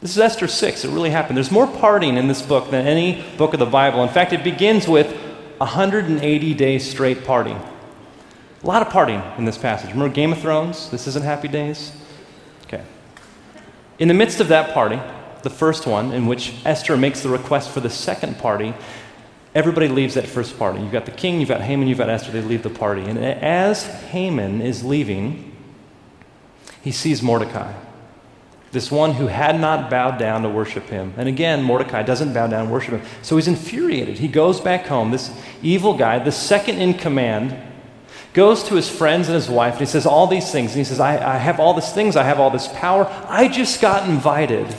This 0.00 0.10
is 0.10 0.18
Esther 0.18 0.48
6. 0.48 0.84
It 0.84 0.90
really 0.90 1.10
happened. 1.10 1.36
There's 1.36 1.52
more 1.52 1.68
partying 1.68 2.16
in 2.16 2.26
this 2.26 2.42
book 2.42 2.72
than 2.72 2.88
any 2.88 3.24
book 3.36 3.52
of 3.52 3.60
the 3.60 3.66
Bible. 3.66 4.02
In 4.02 4.08
fact, 4.08 4.32
it 4.32 4.42
begins 4.42 4.88
with 4.88 5.06
180 5.58 6.54
days 6.54 6.90
straight 6.90 7.18
partying. 7.18 7.64
A 8.64 8.66
lot 8.66 8.84
of 8.84 8.92
partying 8.92 9.22
in 9.38 9.44
this 9.44 9.56
passage. 9.56 9.90
Remember 9.90 10.12
Game 10.12 10.32
of 10.32 10.40
Thrones? 10.40 10.90
This 10.90 11.06
isn't 11.06 11.24
Happy 11.24 11.46
Days? 11.46 11.92
Okay. 12.64 12.82
In 14.00 14.08
the 14.08 14.14
midst 14.14 14.40
of 14.40 14.48
that 14.48 14.74
party, 14.74 15.00
the 15.44 15.50
first 15.50 15.86
one, 15.86 16.10
in 16.10 16.26
which 16.26 16.54
Esther 16.64 16.96
makes 16.96 17.20
the 17.22 17.28
request 17.28 17.70
for 17.70 17.78
the 17.78 17.90
second 17.90 18.38
party, 18.38 18.74
everybody 19.54 19.86
leaves 19.86 20.14
that 20.14 20.26
first 20.26 20.58
party. 20.58 20.80
You've 20.80 20.90
got 20.90 21.06
the 21.06 21.12
king, 21.12 21.38
you've 21.38 21.48
got 21.48 21.60
Haman, 21.60 21.86
you've 21.86 21.98
got 21.98 22.10
Esther, 22.10 22.32
they 22.32 22.42
leave 22.42 22.64
the 22.64 22.70
party. 22.70 23.02
And 23.02 23.20
as 23.20 23.84
Haman 23.86 24.62
is 24.62 24.82
leaving, 24.82 25.47
he 26.82 26.92
sees 26.92 27.22
Mordecai, 27.22 27.72
this 28.70 28.90
one 28.90 29.14
who 29.14 29.26
had 29.26 29.58
not 29.60 29.90
bowed 29.90 30.18
down 30.18 30.42
to 30.42 30.48
worship 30.48 30.84
him. 30.84 31.14
And 31.16 31.28
again, 31.28 31.62
Mordecai 31.62 32.02
doesn't 32.02 32.34
bow 32.34 32.46
down 32.46 32.64
and 32.64 32.70
worship 32.70 33.00
him. 33.00 33.02
So 33.22 33.36
he's 33.36 33.48
infuriated. 33.48 34.18
He 34.18 34.28
goes 34.28 34.60
back 34.60 34.86
home. 34.86 35.10
This 35.10 35.30
evil 35.62 35.96
guy, 35.96 36.18
the 36.18 36.32
second 36.32 36.78
in 36.78 36.94
command, 36.94 37.56
goes 38.34 38.62
to 38.64 38.74
his 38.74 38.88
friends 38.88 39.28
and 39.28 39.34
his 39.34 39.48
wife 39.48 39.74
and 39.74 39.80
he 39.80 39.86
says 39.86 40.06
all 40.06 40.26
these 40.26 40.52
things. 40.52 40.72
And 40.72 40.78
he 40.78 40.84
says, 40.84 41.00
I, 41.00 41.36
I 41.36 41.38
have 41.38 41.58
all 41.58 41.74
these 41.74 41.92
things, 41.92 42.14
I 42.14 42.24
have 42.24 42.38
all 42.38 42.50
this 42.50 42.68
power. 42.68 43.06
I 43.26 43.48
just 43.48 43.80
got 43.80 44.08
invited 44.08 44.74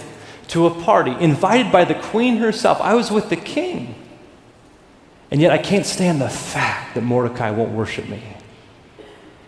to 0.49 0.67
a 0.67 0.83
party, 0.83 1.15
invited 1.19 1.71
by 1.71 1.85
the 1.85 1.95
queen 1.95 2.37
herself. 2.37 2.79
I 2.81 2.93
was 2.93 3.11
with 3.11 3.29
the 3.29 3.35
king. 3.35 3.95
And 5.31 5.41
yet 5.41 5.51
I 5.51 5.57
can't 5.57 5.85
stand 5.85 6.21
the 6.21 6.29
fact 6.29 6.95
that 6.95 7.01
Mordecai 7.01 7.51
won't 7.51 7.71
worship 7.71 8.07
me. 8.07 8.21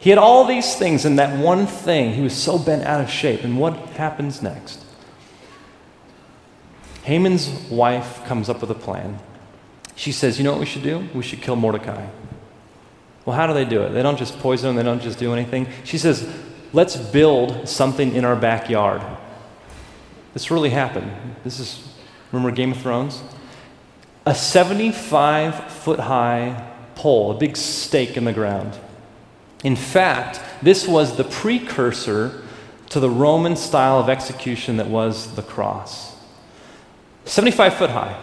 He 0.02 0.10
had 0.10 0.18
all 0.18 0.46
these 0.46 0.76
things, 0.76 1.06
and 1.06 1.20
that 1.20 1.38
one 1.38 1.68
thing, 1.68 2.16
he 2.16 2.22
was 2.22 2.36
so 2.36 2.58
bent 2.58 2.84
out 2.86 3.02
of 3.02 3.10
shape. 3.10 3.44
And 3.44 3.60
what 3.60 3.76
happens 3.92 4.42
next? 4.42 4.84
Haman's 7.04 7.48
wife 7.70 8.26
comes 8.26 8.50
up 8.50 8.62
with 8.62 8.72
a 8.72 8.76
plan. 8.76 9.20
She 9.96 10.12
says, 10.12 10.40
You 10.40 10.44
know 10.44 10.52
what 10.54 10.60
we 10.60 10.66
should 10.66 10.82
do? 10.82 11.08
We 11.14 11.22
should 11.22 11.44
kill 11.44 11.56
Mordecai. 11.56 12.08
Well, 13.26 13.36
how 13.36 13.46
do 13.46 13.54
they 13.54 13.64
do 13.64 13.84
it? 13.84 13.90
They 13.90 14.02
don't 14.02 14.18
just 14.18 14.40
poison 14.40 14.72
him, 14.72 14.76
they 14.76 14.82
don't 14.82 15.04
just 15.04 15.20
do 15.20 15.34
anything. 15.34 15.68
She 15.84 16.00
says, 16.00 16.28
Let's 16.74 16.96
build 16.96 17.70
something 17.70 18.16
in 18.16 18.26
our 18.26 18.36
backyard. 18.36 19.04
This 20.34 20.50
really 20.50 20.72
happened. 20.72 21.12
This 21.44 21.60
is, 21.60 21.88
remember 22.32 22.50
Game 22.56 22.72
of 22.72 22.80
Thrones? 22.80 23.22
A 24.26 24.34
75 24.34 25.72
foot 25.72 26.00
high 26.00 26.72
pole, 26.96 27.30
a 27.30 27.38
big 27.38 27.56
stake 27.56 28.18
in 28.18 28.26
the 28.26 28.34
ground. 28.34 28.80
In 29.63 29.76
fact, 29.76 30.41
this 30.62 30.88
was 30.88 31.17
the 31.17 31.24
precursor 31.24 32.43
to 32.89 33.00
the 33.00 33.10
Roman 33.10 33.56
style 33.56 34.00
of 34.00 34.10
execution 34.10 34.78
that 34.78 34.88
was 34.88 35.36
the 35.36 35.41
cross. 35.41 36.15
75 37.26 37.76
foot 37.76 37.89
high. 37.91 38.19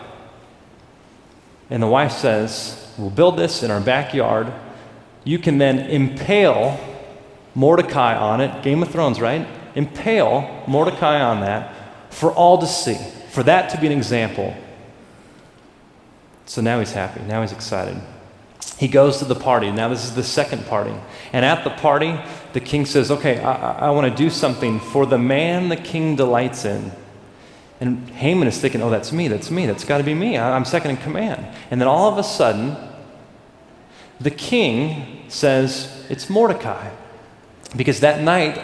And 1.70 1.82
the 1.82 1.86
wife 1.86 2.12
says, 2.12 2.84
We'll 2.98 3.10
build 3.10 3.38
this 3.38 3.62
in 3.62 3.70
our 3.70 3.80
backyard. 3.80 4.52
You 5.22 5.38
can 5.38 5.58
then 5.58 5.78
impale 5.78 6.78
Mordecai 7.54 8.16
on 8.16 8.40
it. 8.40 8.62
Game 8.62 8.82
of 8.82 8.90
Thrones, 8.90 9.20
right? 9.20 9.46
Impale 9.76 10.64
Mordecai 10.66 11.20
on 11.20 11.40
that 11.40 11.74
for 12.10 12.32
all 12.32 12.58
to 12.58 12.66
see, 12.66 12.96
for 13.30 13.44
that 13.44 13.70
to 13.70 13.80
be 13.80 13.86
an 13.86 13.92
example. 13.92 14.56
So 16.46 16.60
now 16.60 16.80
he's 16.80 16.92
happy. 16.92 17.20
Now 17.22 17.42
he's 17.42 17.52
excited. 17.52 18.00
He 18.78 18.86
goes 18.86 19.18
to 19.18 19.24
the 19.24 19.34
party. 19.34 19.72
Now, 19.72 19.88
this 19.88 20.04
is 20.04 20.14
the 20.14 20.22
second 20.22 20.64
party. 20.66 20.94
And 21.32 21.44
at 21.44 21.64
the 21.64 21.70
party, 21.70 22.16
the 22.52 22.60
king 22.60 22.86
says, 22.86 23.10
Okay, 23.10 23.40
I, 23.40 23.88
I 23.88 23.90
want 23.90 24.08
to 24.08 24.16
do 24.16 24.30
something 24.30 24.78
for 24.78 25.04
the 25.04 25.18
man 25.18 25.68
the 25.68 25.76
king 25.76 26.14
delights 26.14 26.64
in. 26.64 26.92
And 27.80 28.08
Haman 28.10 28.46
is 28.46 28.60
thinking, 28.60 28.80
Oh, 28.80 28.88
that's 28.88 29.10
me, 29.10 29.26
that's 29.26 29.50
me, 29.50 29.66
that's 29.66 29.84
got 29.84 29.98
to 29.98 30.04
be 30.04 30.14
me. 30.14 30.36
I, 30.36 30.54
I'm 30.54 30.64
second 30.64 30.92
in 30.92 30.96
command. 30.98 31.44
And 31.72 31.80
then 31.80 31.88
all 31.88 32.10
of 32.10 32.18
a 32.18 32.22
sudden, 32.22 32.76
the 34.20 34.30
king 34.30 35.24
says, 35.28 36.06
It's 36.08 36.30
Mordecai. 36.30 36.90
Because 37.76 37.98
that 38.00 38.22
night, 38.22 38.58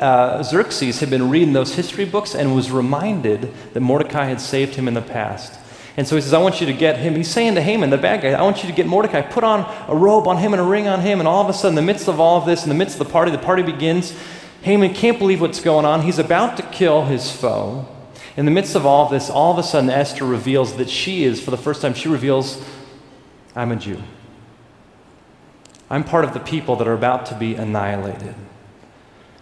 uh, 0.00 0.42
Xerxes 0.42 1.00
had 1.00 1.10
been 1.10 1.28
reading 1.28 1.52
those 1.52 1.74
history 1.74 2.06
books 2.06 2.34
and 2.34 2.54
was 2.54 2.70
reminded 2.70 3.52
that 3.74 3.80
Mordecai 3.80 4.24
had 4.24 4.40
saved 4.40 4.74
him 4.74 4.88
in 4.88 4.94
the 4.94 5.02
past. 5.02 5.60
And 5.98 6.06
so 6.06 6.14
he 6.14 6.22
says, 6.22 6.32
I 6.32 6.38
want 6.38 6.60
you 6.60 6.66
to 6.68 6.72
get 6.72 6.96
him. 6.96 7.16
He's 7.16 7.28
saying 7.28 7.56
to 7.56 7.60
Haman, 7.60 7.90
the 7.90 7.98
bad 7.98 8.22
guy, 8.22 8.28
I 8.28 8.42
want 8.42 8.62
you 8.62 8.68
to 8.68 8.74
get 8.74 8.86
Mordecai, 8.86 9.20
put 9.20 9.42
on 9.42 9.62
a 9.88 9.96
robe 9.96 10.28
on 10.28 10.36
him 10.36 10.52
and 10.52 10.60
a 10.60 10.64
ring 10.64 10.86
on 10.86 11.00
him. 11.00 11.18
And 11.18 11.26
all 11.26 11.42
of 11.42 11.50
a 11.50 11.52
sudden, 11.52 11.76
in 11.76 11.84
the 11.84 11.92
midst 11.92 12.06
of 12.06 12.20
all 12.20 12.38
of 12.38 12.46
this, 12.46 12.62
in 12.62 12.68
the 12.68 12.76
midst 12.76 13.00
of 13.00 13.04
the 13.04 13.12
party, 13.12 13.32
the 13.32 13.38
party 13.38 13.64
begins. 13.64 14.16
Haman 14.62 14.94
can't 14.94 15.18
believe 15.18 15.40
what's 15.40 15.60
going 15.60 15.84
on. 15.84 16.02
He's 16.02 16.20
about 16.20 16.56
to 16.58 16.62
kill 16.62 17.06
his 17.06 17.32
foe. 17.32 17.88
In 18.36 18.44
the 18.44 18.52
midst 18.52 18.76
of 18.76 18.86
all 18.86 19.06
of 19.06 19.10
this, 19.10 19.28
all 19.28 19.50
of 19.52 19.58
a 19.58 19.64
sudden, 19.64 19.90
Esther 19.90 20.24
reveals 20.24 20.76
that 20.76 20.88
she 20.88 21.24
is, 21.24 21.42
for 21.42 21.50
the 21.50 21.56
first 21.56 21.82
time, 21.82 21.94
she 21.94 22.08
reveals, 22.08 22.64
I'm 23.56 23.72
a 23.72 23.76
Jew. 23.76 24.00
I'm 25.90 26.04
part 26.04 26.24
of 26.24 26.32
the 26.32 26.38
people 26.38 26.76
that 26.76 26.86
are 26.86 26.94
about 26.94 27.26
to 27.26 27.34
be 27.34 27.56
annihilated. 27.56 28.36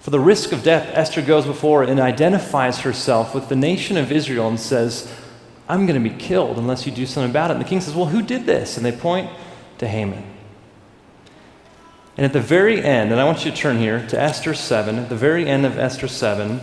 For 0.00 0.08
the 0.08 0.20
risk 0.20 0.52
of 0.52 0.62
death, 0.62 0.88
Esther 0.94 1.20
goes 1.20 1.44
before 1.44 1.82
and 1.82 2.00
identifies 2.00 2.78
herself 2.80 3.34
with 3.34 3.50
the 3.50 3.56
nation 3.56 3.98
of 3.98 4.10
Israel 4.10 4.48
and 4.48 4.58
says, 4.58 5.12
I'm 5.68 5.86
going 5.86 6.02
to 6.02 6.08
be 6.08 6.16
killed 6.16 6.58
unless 6.58 6.86
you 6.86 6.92
do 6.92 7.06
something 7.06 7.30
about 7.30 7.50
it. 7.50 7.54
And 7.54 7.64
the 7.64 7.68
king 7.68 7.80
says, 7.80 7.94
Well, 7.94 8.06
who 8.06 8.22
did 8.22 8.46
this? 8.46 8.76
And 8.76 8.86
they 8.86 8.92
point 8.92 9.30
to 9.78 9.88
Haman. 9.88 10.24
And 12.16 12.24
at 12.24 12.32
the 12.32 12.40
very 12.40 12.82
end, 12.82 13.12
and 13.12 13.20
I 13.20 13.24
want 13.24 13.44
you 13.44 13.50
to 13.50 13.56
turn 13.56 13.78
here 13.78 14.06
to 14.08 14.20
Esther 14.20 14.54
7, 14.54 14.96
at 14.98 15.08
the 15.08 15.16
very 15.16 15.46
end 15.46 15.66
of 15.66 15.78
Esther 15.78 16.08
7, 16.08 16.60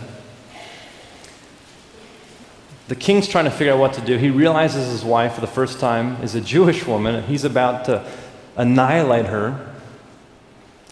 the 2.88 2.96
king's 2.96 3.28
trying 3.28 3.44
to 3.44 3.50
figure 3.50 3.72
out 3.72 3.78
what 3.78 3.94
to 3.94 4.00
do. 4.00 4.18
He 4.18 4.30
realizes 4.30 4.88
his 4.88 5.04
wife, 5.04 5.34
for 5.34 5.40
the 5.40 5.46
first 5.46 5.78
time, 5.78 6.20
is 6.22 6.34
a 6.34 6.40
Jewish 6.40 6.86
woman, 6.86 7.14
and 7.14 7.26
he's 7.26 7.44
about 7.44 7.84
to 7.86 8.04
annihilate 8.56 9.26
her. 9.26 9.73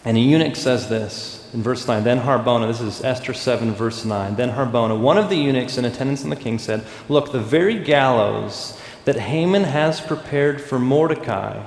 And 0.05 0.17
a 0.17 0.19
eunuch 0.19 0.55
says 0.55 0.89
this 0.89 1.49
in 1.53 1.63
verse 1.63 1.87
9 1.87 2.03
Then 2.03 2.19
Harbona, 2.19 2.67
this 2.67 2.81
is 2.81 3.03
Esther 3.03 3.33
7, 3.33 3.73
verse 3.73 4.03
9. 4.03 4.35
Then 4.35 4.51
Harbona, 4.51 4.99
one 4.99 5.17
of 5.17 5.29
the 5.29 5.37
eunuchs 5.37 5.77
in 5.77 5.85
attendance 5.85 6.23
on 6.23 6.29
the 6.29 6.35
king, 6.35 6.59
said, 6.59 6.85
Look, 7.07 7.31
the 7.31 7.39
very 7.39 7.79
gallows 7.79 8.79
that 9.05 9.17
Haman 9.17 9.63
has 9.63 10.01
prepared 10.01 10.61
for 10.61 10.79
Mordecai, 10.79 11.63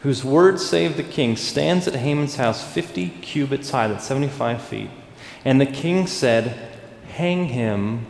whose 0.00 0.24
word 0.24 0.58
saved 0.58 0.96
the 0.96 1.02
king, 1.02 1.36
stands 1.36 1.86
at 1.86 1.94
Haman's 1.94 2.36
house 2.36 2.64
50 2.64 3.08
cubits 3.08 3.70
high, 3.70 3.88
that's 3.88 4.06
75 4.06 4.62
feet. 4.62 4.90
And 5.44 5.60
the 5.60 5.66
king 5.66 6.06
said, 6.06 6.68
Hang 7.08 7.46
him 7.46 8.06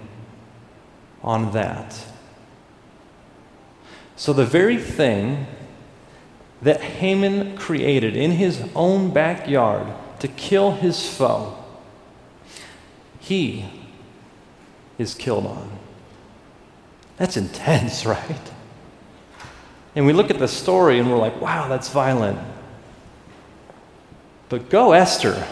on 1.23 1.53
that. 1.53 2.07
So 4.17 4.33
the 4.33 4.45
very 4.45 4.77
thing 4.77 5.47
that 6.63 6.81
Haman 6.81 7.57
created 7.57 8.17
in 8.17 8.33
his 8.33 8.63
own 8.75 9.13
backyard 9.13 9.87
to 10.21 10.29
kill 10.29 10.73
his 10.73 11.09
foe, 11.09 11.57
he 13.19 13.65
is 14.99 15.15
killed 15.15 15.47
on. 15.47 15.79
That's 17.17 17.37
intense, 17.37 18.05
right? 18.07 18.51
And 19.95 20.07
we 20.07 20.13
look 20.13 20.31
at 20.31 20.39
the 20.39 20.49
story 20.49 20.99
and 20.99 21.11
we're 21.11 21.19
like, 21.19 21.41
wow, 21.41 21.69
that's 21.69 21.89
violent. 21.89 22.39
But 24.49 24.69
go, 24.69 24.93
Esther. 24.93 25.47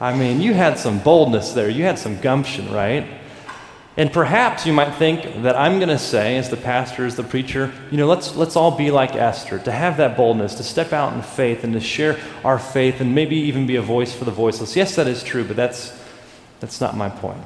I 0.00 0.16
mean, 0.16 0.40
you 0.40 0.54
had 0.54 0.78
some 0.78 0.98
boldness 0.98 1.52
there. 1.52 1.68
You 1.68 1.84
had 1.84 1.98
some 1.98 2.20
gumption, 2.20 2.70
right? 2.72 3.06
And 3.98 4.12
perhaps 4.12 4.66
you 4.66 4.74
might 4.74 4.94
think 4.96 5.42
that 5.42 5.56
I'm 5.56 5.78
going 5.78 5.88
to 5.88 5.98
say, 5.98 6.36
as 6.36 6.50
the 6.50 6.56
pastor, 6.58 7.06
as 7.06 7.16
the 7.16 7.22
preacher, 7.22 7.72
you 7.90 7.96
know, 7.96 8.06
let's, 8.06 8.36
let's 8.36 8.54
all 8.54 8.76
be 8.76 8.90
like 8.90 9.16
Esther, 9.16 9.58
to 9.60 9.72
have 9.72 9.96
that 9.96 10.18
boldness, 10.18 10.56
to 10.56 10.62
step 10.62 10.92
out 10.92 11.14
in 11.14 11.22
faith 11.22 11.64
and 11.64 11.72
to 11.72 11.80
share 11.80 12.18
our 12.44 12.58
faith 12.58 13.00
and 13.00 13.14
maybe 13.14 13.36
even 13.36 13.66
be 13.66 13.76
a 13.76 13.82
voice 13.82 14.12
for 14.12 14.26
the 14.26 14.30
voiceless. 14.30 14.76
Yes, 14.76 14.96
that 14.96 15.06
is 15.06 15.22
true, 15.22 15.44
but 15.44 15.56
that's, 15.56 15.98
that's 16.60 16.78
not 16.78 16.94
my 16.94 17.08
point. 17.08 17.42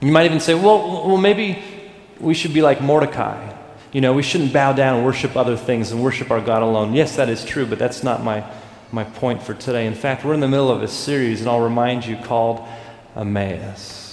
You 0.00 0.12
might 0.12 0.24
even 0.24 0.40
say, 0.40 0.54
well, 0.54 1.06
well, 1.06 1.18
maybe 1.18 1.62
we 2.20 2.32
should 2.32 2.54
be 2.54 2.62
like 2.62 2.80
Mordecai. 2.80 3.54
You 3.92 4.00
know, 4.00 4.14
we 4.14 4.22
shouldn't 4.22 4.54
bow 4.54 4.72
down 4.72 4.96
and 4.96 5.04
worship 5.04 5.36
other 5.36 5.58
things 5.58 5.92
and 5.92 6.02
worship 6.02 6.30
our 6.30 6.40
God 6.40 6.62
alone. 6.62 6.94
Yes, 6.94 7.16
that 7.16 7.28
is 7.28 7.44
true, 7.44 7.66
but 7.66 7.78
that's 7.78 8.02
not 8.02 8.24
my, 8.24 8.50
my 8.92 9.04
point 9.04 9.42
for 9.42 9.52
today. 9.52 9.86
In 9.86 9.94
fact, 9.94 10.24
we're 10.24 10.34
in 10.34 10.40
the 10.40 10.48
middle 10.48 10.70
of 10.70 10.82
a 10.82 10.88
series, 10.88 11.40
and 11.40 11.50
I'll 11.50 11.60
remind 11.60 12.06
you, 12.06 12.16
called 12.16 12.66
Emmaus 13.14 14.05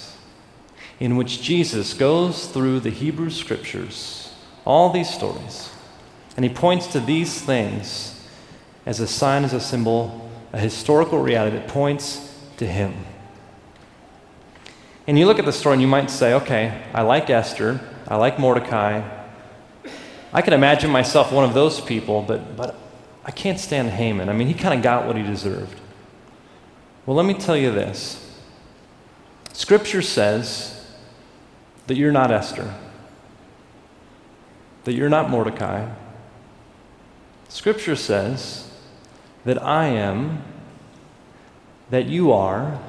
in 1.04 1.18
which 1.18 1.42
Jesus 1.42 1.94
goes 1.94 2.48
through 2.48 2.80
the 2.80 2.89
Hebrew 2.89 3.30
scriptures, 3.30 4.34
all 4.63 4.89
these 4.89 5.13
stories, 5.13 5.70
and 6.38 6.46
he 6.46 6.50
points 6.50 6.88
to 6.88 7.02
these 7.02 7.42
things 7.42 8.26
as 8.86 9.02
a 9.02 9.06
sign, 9.06 9.44
as 9.44 9.52
a 9.52 9.60
symbol, 9.60 10.32
a 10.54 10.60
historical 10.60 11.20
reality 11.20 11.58
that 11.58 11.68
points 11.68 12.34
to 12.56 12.66
him. 12.66 12.94
And 15.06 15.20
you 15.20 15.26
look 15.26 15.39
at 15.39 15.44
the 15.44 15.52
story 15.52 15.74
and 15.74 15.82
you 15.82 15.89
might 15.89 16.10
say, 16.10 16.36
okay, 16.36 16.82
I 16.94 17.02
like 17.02 17.30
Esther, 17.30 17.82
I 18.08 18.16
like 18.16 18.39
Mordecai. 18.39 19.04
I 20.32 20.42
can 20.42 20.54
imagine 20.54 20.89
myself 20.89 21.34
one 21.34 21.44
of 21.44 21.54
those 21.54 21.82
people, 21.82 22.22
but, 22.22 22.56
but 22.56 22.78
I 23.26 23.32
can't 23.32 23.60
stand 23.60 23.89
Haman. 23.89 24.30
I 24.30 24.32
mean, 24.34 24.48
he 24.48 24.54
kind 24.54 24.74
of 24.74 24.82
got 24.82 25.06
what 25.06 25.18
he 25.18 25.24
deserved. 25.24 25.82
Well, 27.06 27.18
let 27.18 27.26
me 27.26 27.34
tell 27.34 27.58
you 27.58 27.72
this 27.72 28.39
Scripture 29.52 30.02
says 30.02 30.80
that 31.88 31.96
you're 31.98 32.12
not 32.12 32.32
Esther, 32.32 32.74
that 34.84 34.93
you're 34.93 35.10
not 35.10 35.30
Mordecai. 35.30 35.89
Scripture 37.50 37.96
says 37.96 38.72
that 39.46 39.62
I 39.62 39.88
am, 39.88 40.43
that 41.89 42.06
you 42.06 42.32
are, 42.32 42.80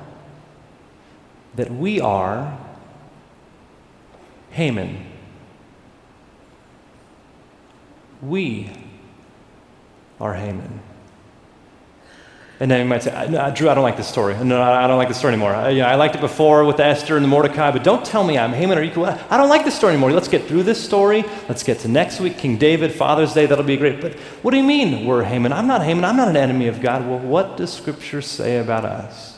that 1.54 1.70
we 1.70 2.00
are 2.00 2.58
Haman. 4.50 5.04
We 8.22 8.70
are 10.20 10.34
Haman. 10.34 10.80
And 12.64 12.70
then 12.70 12.80
you 12.80 12.86
might 12.86 13.02
say, 13.02 13.10
Drew, 13.54 13.68
I 13.68 13.74
don't 13.74 13.82
like 13.82 13.98
this 13.98 14.08
story. 14.08 14.42
No, 14.42 14.62
I 14.62 14.86
don't 14.86 14.96
like 14.96 15.08
this 15.08 15.18
story 15.18 15.34
anymore. 15.34 15.54
I, 15.54 15.68
you 15.68 15.82
know, 15.82 15.86
I 15.86 15.96
liked 15.96 16.14
it 16.14 16.22
before 16.22 16.64
with 16.64 16.80
Esther 16.80 17.14
and 17.14 17.22
the 17.22 17.28
Mordecai, 17.28 17.70
but 17.70 17.84
don't 17.84 18.02
tell 18.02 18.24
me 18.24 18.38
I'm 18.38 18.54
Haman 18.54 18.78
or 18.78 18.82
equal. 18.82 19.04
I 19.04 19.36
don't 19.36 19.50
like 19.50 19.66
this 19.66 19.76
story 19.76 19.92
anymore. 19.92 20.12
Let's 20.12 20.28
get 20.28 20.46
through 20.46 20.62
this 20.62 20.82
story. 20.82 21.26
Let's 21.46 21.62
get 21.62 21.80
to 21.80 21.88
next 21.88 22.20
week, 22.20 22.38
King 22.38 22.56
David, 22.56 22.90
Father's 22.90 23.34
Day. 23.34 23.44
That'll 23.44 23.66
be 23.66 23.76
great. 23.76 24.00
But 24.00 24.14
what 24.40 24.52
do 24.52 24.56
you 24.56 24.62
mean 24.62 25.04
we're 25.04 25.24
Haman? 25.24 25.52
I'm 25.52 25.66
not 25.66 25.82
Haman. 25.82 26.06
I'm 26.06 26.16
not 26.16 26.28
an 26.28 26.38
enemy 26.38 26.66
of 26.68 26.80
God. 26.80 27.06
Well, 27.06 27.18
what 27.18 27.58
does 27.58 27.70
Scripture 27.70 28.22
say 28.22 28.56
about 28.56 28.86
us? 28.86 29.36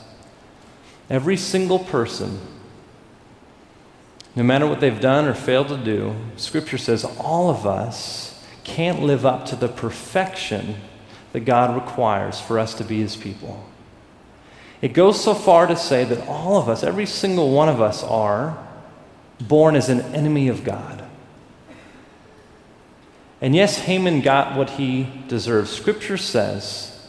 Every 1.09 1.35
single 1.35 1.79
person, 1.79 2.39
no 4.37 4.43
matter 4.43 4.67
what 4.67 4.79
they've 4.79 5.01
done 5.01 5.25
or 5.25 5.33
failed 5.33 5.67
to 5.67 5.75
do, 5.75 6.15
Scripture 6.37 6.77
says 6.77 7.03
all 7.03 7.49
of 7.49 7.67
us 7.67 8.41
can't 8.63 9.01
live 9.01 9.25
up 9.25 9.45
to 9.47 9.57
the 9.57 9.67
perfection 9.67 10.77
that 11.37 11.45
God 11.45 11.75
requires 11.75 12.39
for 12.39 12.57
us 12.57 12.73
to 12.73 12.83
be 12.83 12.99
His 12.99 13.15
people. 13.15 13.63
It 14.81 14.93
goes 14.93 15.23
so 15.23 15.35
far 15.35 15.67
to 15.67 15.75
say 15.75 16.03
that 16.03 16.27
all 16.27 16.57
of 16.57 16.67
us, 16.67 16.81
every 16.81 17.05
single 17.05 17.51
one 17.51 17.69
of 17.69 17.79
us, 17.79 18.03
are 18.03 18.57
born 19.39 19.75
as 19.75 19.87
an 19.87 20.01
enemy 20.15 20.47
of 20.47 20.63
God. 20.63 21.03
And 23.39 23.55
yes, 23.55 23.77
Haman 23.77 24.21
got 24.21 24.57
what 24.57 24.71
he 24.71 25.07
deserved. 25.27 25.69
Scripture 25.69 26.17
says 26.17 27.07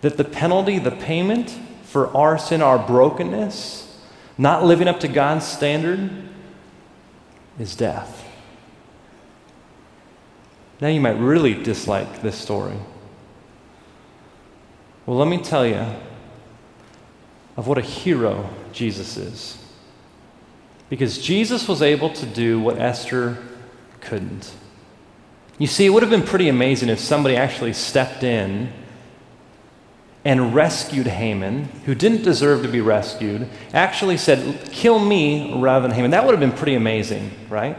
that 0.00 0.16
the 0.16 0.24
penalty, 0.24 0.80
the 0.80 0.90
payment 0.90 1.56
for 1.84 2.08
our 2.16 2.38
sin, 2.38 2.62
our 2.62 2.84
brokenness, 2.84 3.96
not 4.36 4.64
living 4.64 4.88
up 4.88 4.98
to 5.00 5.08
God's 5.08 5.46
standard, 5.46 6.10
is 7.60 7.76
death. 7.76 8.26
Now 10.80 10.88
you 10.88 11.00
might 11.00 11.20
really 11.20 11.54
dislike 11.54 12.22
this 12.22 12.36
story. 12.36 12.74
Well, 15.06 15.16
let 15.16 15.28
me 15.28 15.38
tell 15.38 15.64
you 15.64 15.86
of 17.56 17.66
what 17.66 17.78
a 17.78 17.82
hero 17.82 18.50
Jesus 18.72 19.16
is. 19.16 19.62
Because 20.90 21.18
Jesus 21.18 21.66
was 21.66 21.80
able 21.80 22.10
to 22.10 22.26
do 22.26 22.60
what 22.60 22.78
Esther 22.78 23.38
couldn't. 24.00 24.52
You 25.58 25.66
see, 25.66 25.86
it 25.86 25.90
would 25.90 26.02
have 26.02 26.10
been 26.10 26.22
pretty 26.22 26.48
amazing 26.48 26.88
if 26.88 27.00
somebody 27.00 27.36
actually 27.36 27.72
stepped 27.72 28.22
in 28.22 28.72
and 30.24 30.54
rescued 30.54 31.06
Haman, 31.06 31.64
who 31.84 31.94
didn't 31.94 32.22
deserve 32.22 32.62
to 32.62 32.68
be 32.68 32.80
rescued, 32.80 33.48
actually 33.72 34.16
said, 34.16 34.70
Kill 34.72 34.98
me 34.98 35.60
rather 35.60 35.86
than 35.86 35.94
Haman. 35.94 36.10
That 36.10 36.24
would 36.26 36.32
have 36.32 36.40
been 36.40 36.56
pretty 36.56 36.74
amazing, 36.74 37.30
right? 37.48 37.78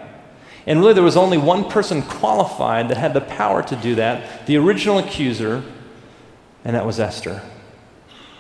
And 0.66 0.80
really, 0.80 0.94
there 0.94 1.04
was 1.04 1.18
only 1.18 1.38
one 1.38 1.70
person 1.70 2.02
qualified 2.02 2.90
that 2.90 2.98
had 2.98 3.14
the 3.14 3.22
power 3.22 3.64
to 3.64 3.76
do 3.76 3.96
that 3.96 4.48
the 4.48 4.58
original 4.58 4.98
accuser, 4.98 5.64
and 6.64 6.76
that 6.76 6.86
was 6.86 7.00
Esther. 7.00 7.42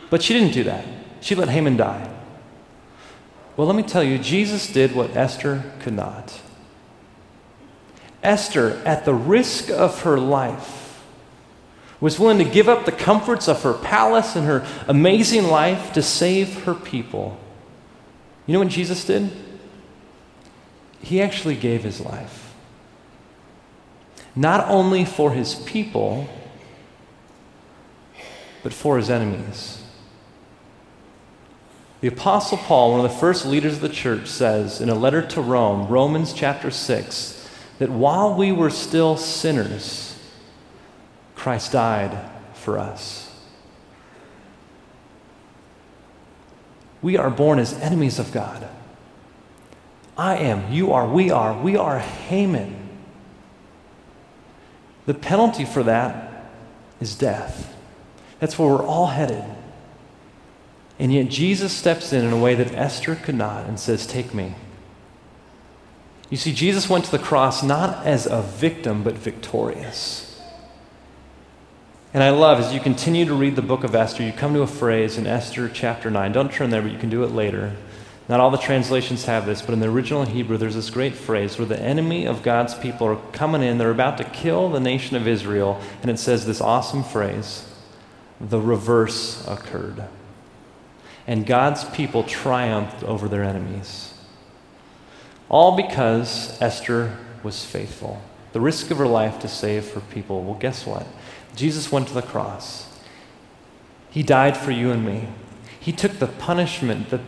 But 0.10 0.24
she 0.24 0.34
didn't 0.34 0.54
do 0.54 0.64
that. 0.64 0.86
She 1.22 1.36
let 1.36 1.50
Haman 1.50 1.78
die. 1.78 2.10
Well, 3.56 3.68
let 3.68 3.76
me 3.76 3.84
tell 3.84 4.04
you, 4.04 4.18
Jesus 4.18 4.72
did 4.72 4.94
what 4.94 5.16
Esther 5.16 5.64
could 5.80 5.94
not. 5.94 6.40
Esther, 8.24 8.82
at 8.86 9.06
the 9.06 9.14
risk 9.14 9.70
of 9.70 10.04
her 10.04 10.20
life, 10.20 11.04
was 12.00 12.20
willing 12.20 12.38
to 12.38 12.44
give 12.44 12.70
up 12.70 12.86
the 12.86 12.92
comforts 12.92 13.48
of 13.48 13.64
her 13.64 13.74
palace 13.74 14.36
and 14.36 14.46
her 14.46 14.66
amazing 14.88 15.46
life 15.46 15.94
to 15.94 16.02
save 16.02 16.64
her 16.64 16.76
people. 16.76 17.38
You 18.46 18.54
know 18.54 18.60
what 18.60 18.68
Jesus 18.70 19.04
did? 19.04 19.32
He 21.02 21.22
actually 21.22 21.56
gave 21.56 21.84
his 21.84 22.00
life. 22.00 22.54
Not 24.36 24.68
only 24.70 25.04
for 25.04 25.32
his 25.32 25.56
people, 25.56 26.30
but 28.68 28.74
for 28.74 28.98
his 28.98 29.10
enemies. 29.10 29.82
The 32.02 32.10
Apostle 32.10 32.58
Paul, 32.58 32.92
one 32.92 33.06
of 33.06 33.10
the 33.10 33.18
first 33.18 33.46
leaders 33.46 33.76
of 33.76 33.80
the 33.80 33.88
church, 33.88 34.28
says 34.28 34.82
in 34.82 34.90
a 34.90 34.94
letter 34.94 35.26
to 35.26 35.40
Rome, 35.40 35.88
Romans 35.88 36.34
chapter 36.34 36.70
6, 36.70 37.50
that 37.80 37.90
while 37.90 38.34
we 38.34 38.52
were 38.52 38.70
still 38.70 39.16
sinners, 39.16 40.20
Christ 41.34 41.72
died 41.72 42.20
for 42.56 42.78
us. 42.78 43.34
We 47.02 47.16
are 47.16 47.30
born 47.30 47.60
as 47.60 47.72
enemies 47.76 48.20
of 48.20 48.34
God. 48.34 48.68
I 50.18 50.36
am, 50.40 50.74
you 50.74 50.92
are, 50.92 51.08
we 51.08 51.32
are, 51.32 51.58
we 51.58 51.78
are 51.78 52.00
Haman. 52.00 52.76
The 55.06 55.14
penalty 55.14 55.64
for 55.64 55.84
that 55.84 56.52
is 57.00 57.16
death. 57.16 57.76
That's 58.40 58.58
where 58.58 58.70
we're 58.70 58.86
all 58.86 59.08
headed. 59.08 59.44
And 61.00 61.14
yet 61.14 61.30
Jesus 61.30 61.74
steps 61.74 62.12
in 62.12 62.26
in 62.26 62.34
a 62.34 62.40
way 62.40 62.56
that 62.56 62.74
Esther 62.74 63.16
could 63.16 63.36
not 63.36 63.66
and 63.66 63.80
says, 63.80 64.08
Take 64.08 64.34
me. 64.34 64.56
You 66.30 66.38
see, 66.38 66.54
Jesus 66.54 66.90
went 66.90 67.06
to 67.06 67.12
the 67.12 67.20
cross 67.20 67.64
not 67.64 68.06
as 68.06 68.26
a 68.26 68.42
victim, 68.42 69.04
but 69.04 69.14
victorious. 69.14 70.24
And 72.14 72.24
I 72.24 72.32
love, 72.32 72.60
as 72.60 72.74
you 72.74 72.80
continue 72.80 73.26
to 73.26 73.34
read 73.34 73.56
the 73.56 73.62
book 73.62 73.84
of 73.84 73.94
Esther, 73.94 74.24
you 74.24 74.34
come 74.34 74.54
to 74.54 74.62
a 74.62 74.68
phrase 74.68 75.18
in 75.18 75.28
Esther 75.28 75.70
chapter 75.70 76.10
9. 76.10 76.32
Don't 76.32 76.52
turn 76.52 76.70
there, 76.70 76.82
but 76.82 76.92
you 76.92 76.98
can 76.98 77.10
do 77.10 77.24
it 77.24 77.32
later. 77.32 77.76
Not 78.28 78.42
all 78.42 78.52
the 78.52 78.58
translations 78.58 79.26
have 79.26 79.46
this, 79.46 79.62
but 79.62 79.72
in 79.72 79.80
the 79.80 79.88
original 79.88 80.26
Hebrew, 80.26 80.58
there's 80.58 80.76
this 80.76 80.90
great 80.90 81.14
phrase 81.14 81.58
where 81.58 81.68
the 81.68 81.80
enemy 81.80 82.26
of 82.26 82.44
God's 82.44 82.76
people 82.76 83.08
are 83.08 83.16
coming 83.32 83.62
in, 83.62 83.78
they're 83.78 83.92
about 83.92 84.18
to 84.18 84.26
kill 84.26 84.70
the 84.70 84.82
nation 84.82 85.16
of 85.16 85.28
Israel, 85.28 85.80
and 86.02 86.12
it 86.12 86.20
says 86.20 86.46
this 86.46 86.60
awesome 86.60 87.04
phrase 87.04 87.64
the 88.40 88.60
reverse 88.60 89.46
occurred 89.48 90.04
and 91.28 91.46
God's 91.46 91.84
people 91.84 92.24
triumphed 92.24 93.04
over 93.04 93.28
their 93.28 93.44
enemies. 93.44 94.14
All 95.50 95.76
because 95.76 96.60
Esther 96.62 97.18
was 97.44 97.66
faithful. 97.66 98.22
The 98.54 98.62
risk 98.62 98.90
of 98.92 98.98
her 98.98 99.08
life 99.08 99.38
to 99.40 99.50
save 99.50 99.92
her 99.92 100.00
people. 100.00 100.42
Well, 100.44 100.58
guess 100.58 100.86
what? 100.86 101.06
Jesus 101.56 101.92
went 101.92 102.08
to 102.08 102.14
the 102.14 102.22
cross. 102.22 102.88
He 104.10 104.24
died 104.24 104.56
for 104.56 104.72
you 104.72 104.92
and 104.92 105.06
me. 105.06 105.28
He 105.80 105.92
took 105.92 106.14
the 106.14 106.28
punishment, 106.28 107.10
the, 107.10 107.20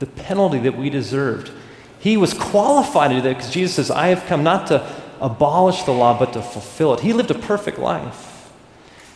the 0.00 0.06
penalty 0.06 0.58
that 0.58 0.76
we 0.76 0.90
deserved. 0.90 1.52
He 2.00 2.16
was 2.16 2.34
qualified 2.34 3.10
to 3.10 3.16
do 3.16 3.22
that 3.22 3.36
because 3.36 3.52
Jesus 3.52 3.76
says, 3.76 3.90
I 3.90 4.08
have 4.08 4.26
come 4.26 4.42
not 4.42 4.66
to 4.66 4.92
abolish 5.20 5.84
the 5.84 5.92
law, 5.92 6.18
but 6.18 6.32
to 6.32 6.42
fulfill 6.42 6.92
it. 6.92 7.00
He 7.00 7.12
lived 7.12 7.30
a 7.30 7.38
perfect 7.38 7.78
life. 7.78 8.33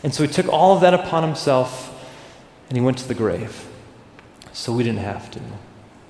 And 0.03 0.15
so 0.15 0.23
he 0.23 0.29
took 0.29 0.49
all 0.49 0.75
of 0.75 0.81
that 0.83 0.95
upon 0.95 1.23
himself 1.23 1.95
and 2.69 2.77
he 2.77 2.85
went 2.85 2.99
to 2.99 3.09
the 3.09 3.15
grave 3.15 3.67
so 4.53 4.73
we 4.73 4.83
didn't 4.83 5.01
have 5.01 5.31
to. 5.33 5.41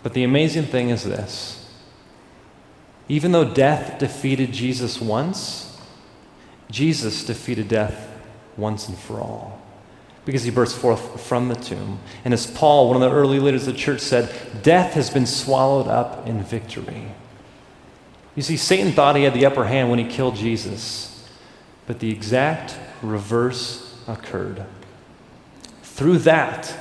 But 0.02 0.14
the 0.14 0.24
amazing 0.24 0.64
thing 0.64 0.90
is 0.90 1.04
this 1.04 1.54
even 3.08 3.32
though 3.32 3.44
death 3.44 3.98
defeated 3.98 4.52
Jesus 4.52 5.00
once, 5.00 5.78
Jesus 6.70 7.24
defeated 7.24 7.68
death 7.68 8.08
once 8.56 8.88
and 8.88 8.98
for 8.98 9.20
all. 9.20 9.62
Because 10.26 10.42
he 10.42 10.50
burst 10.50 10.76
forth 10.76 11.22
from 11.22 11.48
the 11.48 11.54
tomb. 11.54 12.00
And 12.22 12.34
as 12.34 12.46
Paul, 12.46 12.88
one 12.88 13.02
of 13.02 13.10
the 13.10 13.16
early 13.16 13.38
leaders 13.38 13.66
of 13.66 13.72
the 13.72 13.80
church, 13.80 14.00
said, 14.00 14.30
death 14.62 14.92
has 14.92 15.08
been 15.08 15.24
swallowed 15.24 15.86
up 15.86 16.26
in 16.26 16.42
victory. 16.42 17.12
You 18.34 18.42
see, 18.42 18.58
Satan 18.58 18.92
thought 18.92 19.16
he 19.16 19.22
had 19.22 19.32
the 19.32 19.46
upper 19.46 19.64
hand 19.64 19.88
when 19.88 19.98
he 19.98 20.04
killed 20.04 20.36
Jesus, 20.36 21.26
but 21.86 22.00
the 22.00 22.10
exact 22.10 22.76
reverse 23.02 23.94
occurred. 24.06 24.64
Through 25.82 26.18
that, 26.18 26.74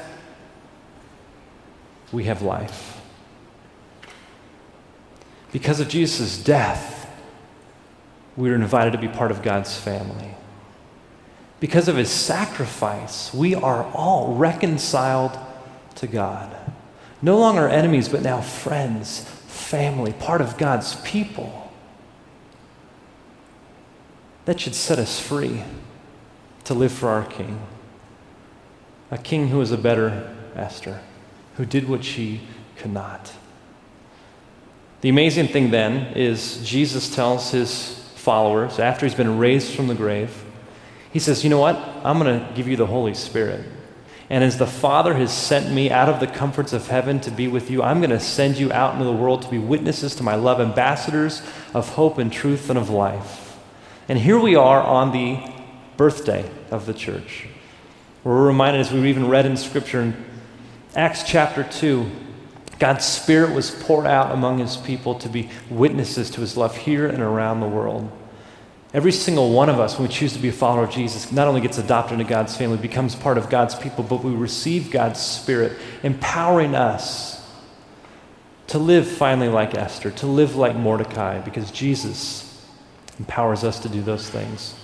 we 2.12 2.25
have 2.25 2.41
life. 2.41 3.01
Because 5.51 5.80
of 5.80 5.89
Jesus' 5.89 6.41
death, 6.41 7.10
we 8.36 8.49
are 8.51 8.56
invited 8.56 8.91
to 8.91 8.99
be 8.99 9.08
part 9.08 9.32
of 9.32 9.41
God's 9.41 9.75
family. 9.77 10.36
Because 11.60 11.88
of 11.88 11.95
his 11.95 12.10
sacrifice, 12.10 13.34
we 13.34 13.56
are 13.56 13.84
all 13.93 14.36
reconciled 14.36 15.38
to 15.95 16.08
God. 16.08 16.56
No 17.21 17.39
longer 17.39 17.67
enemies, 17.67 18.08
but 18.10 18.21
now 18.21 18.41
friends, 18.41 19.21
family, 19.47 20.13
part 20.13 20.41
of 20.41 20.58
God's 20.58 20.95
people. 21.01 21.71
That 24.45 24.60
should 24.60 24.75
set 24.75 24.99
us 24.99 25.19
free 25.19 25.63
to 26.67 26.73
live 26.73 26.91
for 26.91 27.10
our 27.10 27.23
King. 27.23 27.60
A 29.10 29.17
King 29.17 29.47
who 29.47 29.62
is 29.62 29.71
a 29.71 29.77
better 29.77 30.36
Esther 30.53 30.99
who 31.56 31.65
did 31.65 31.88
what 31.88 32.03
she 32.03 32.41
could 32.75 32.91
not. 32.91 33.32
The 35.01 35.10
amazing 35.10 35.47
thing 35.47 35.71
then 35.71 36.13
is 36.13 36.62
Jesus 36.67 37.13
tells 37.13 37.51
his 37.51 38.12
followers, 38.15 38.80
after 38.80 39.06
he's 39.06 39.15
been 39.15 39.38
raised 39.38 39.73
from 39.73 39.88
the 39.88 39.95
grave, 39.95 40.43
he 41.13 41.19
says, 41.19 41.43
You 41.43 41.49
know 41.49 41.60
what? 41.60 41.77
I'm 42.03 42.19
going 42.19 42.39
to 42.39 42.53
give 42.53 42.67
you 42.67 42.75
the 42.75 42.86
Holy 42.86 43.13
Spirit. 43.13 43.65
And 44.30 44.43
as 44.43 44.58
the 44.58 44.67
Father 44.67 45.13
has 45.13 45.32
sent 45.32 45.73
me 45.73 45.89
out 45.89 46.10
of 46.10 46.19
the 46.19 46.27
comforts 46.27 46.73
of 46.73 46.89
heaven 46.89 47.21
to 47.21 47.32
be 47.32 47.47
with 47.47 47.71
you, 47.71 47.82
I'm 47.82 48.01
going 48.01 48.10
to 48.10 48.19
send 48.19 48.58
you 48.58 48.73
out 48.73 48.93
into 48.93 49.06
the 49.06 49.13
world 49.13 49.43
to 49.43 49.49
be 49.49 49.58
witnesses 49.58 50.15
to 50.15 50.23
my 50.23 50.36
love, 50.36 50.60
ambassadors 50.60 51.41
of 51.73 51.88
hope 51.93 52.17
and 52.17 52.32
truth 52.32 52.69
and 52.69 52.77
of 52.77 52.89
life. 52.89 53.58
And 54.10 54.19
here 54.19 54.38
we 54.38 54.56
are 54.56 54.82
on 54.82 55.13
the 55.13 55.57
birthday 55.97 56.49
of 56.71 56.86
the 56.86 56.93
church. 56.93 57.47
We're 58.23 58.45
reminded, 58.45 58.81
as 58.81 58.91
we 58.91 59.10
even 59.10 59.27
read 59.27 59.45
in 59.45 59.57
Scripture 59.57 60.01
in 60.01 60.25
Acts 60.95 61.23
chapter 61.23 61.63
2, 61.63 62.10
God's 62.79 63.05
Spirit 63.05 63.55
was 63.55 63.71
poured 63.71 64.05
out 64.05 64.31
among 64.31 64.60
His 64.60 64.77
people 64.77 65.15
to 65.15 65.29
be 65.29 65.49
witnesses 65.69 66.29
to 66.31 66.41
His 66.41 66.55
love 66.55 66.77
here 66.77 67.07
and 67.07 67.21
around 67.21 67.60
the 67.60 67.67
world. 67.67 68.12
Every 68.93 69.12
single 69.12 69.51
one 69.51 69.69
of 69.69 69.79
us, 69.79 69.97
when 69.97 70.07
we 70.07 70.13
choose 70.13 70.33
to 70.33 70.39
be 70.39 70.47
a 70.47 70.53
follower 70.53 70.83
of 70.83 70.91
Jesus, 70.91 71.31
not 71.31 71.47
only 71.47 71.62
gets 71.62 71.77
adopted 71.77 72.19
into 72.19 72.29
God's 72.29 72.55
family, 72.55 72.77
becomes 72.77 73.15
part 73.15 73.38
of 73.38 73.49
God's 73.49 73.75
people, 73.75 74.03
but 74.03 74.23
we 74.23 74.31
receive 74.31 74.91
God's 74.91 75.19
Spirit, 75.19 75.73
empowering 76.03 76.75
us 76.75 77.45
to 78.67 78.77
live 78.77 79.07
finally 79.07 79.49
like 79.49 79.75
Esther, 79.75 80.12
to 80.12 80.27
live 80.27 80.55
like 80.55 80.75
Mordecai, 80.75 81.39
because 81.39 81.71
Jesus 81.71 82.65
empowers 83.19 83.63
us 83.63 83.79
to 83.79 83.89
do 83.89 84.01
those 84.01 84.29
things. 84.29 84.75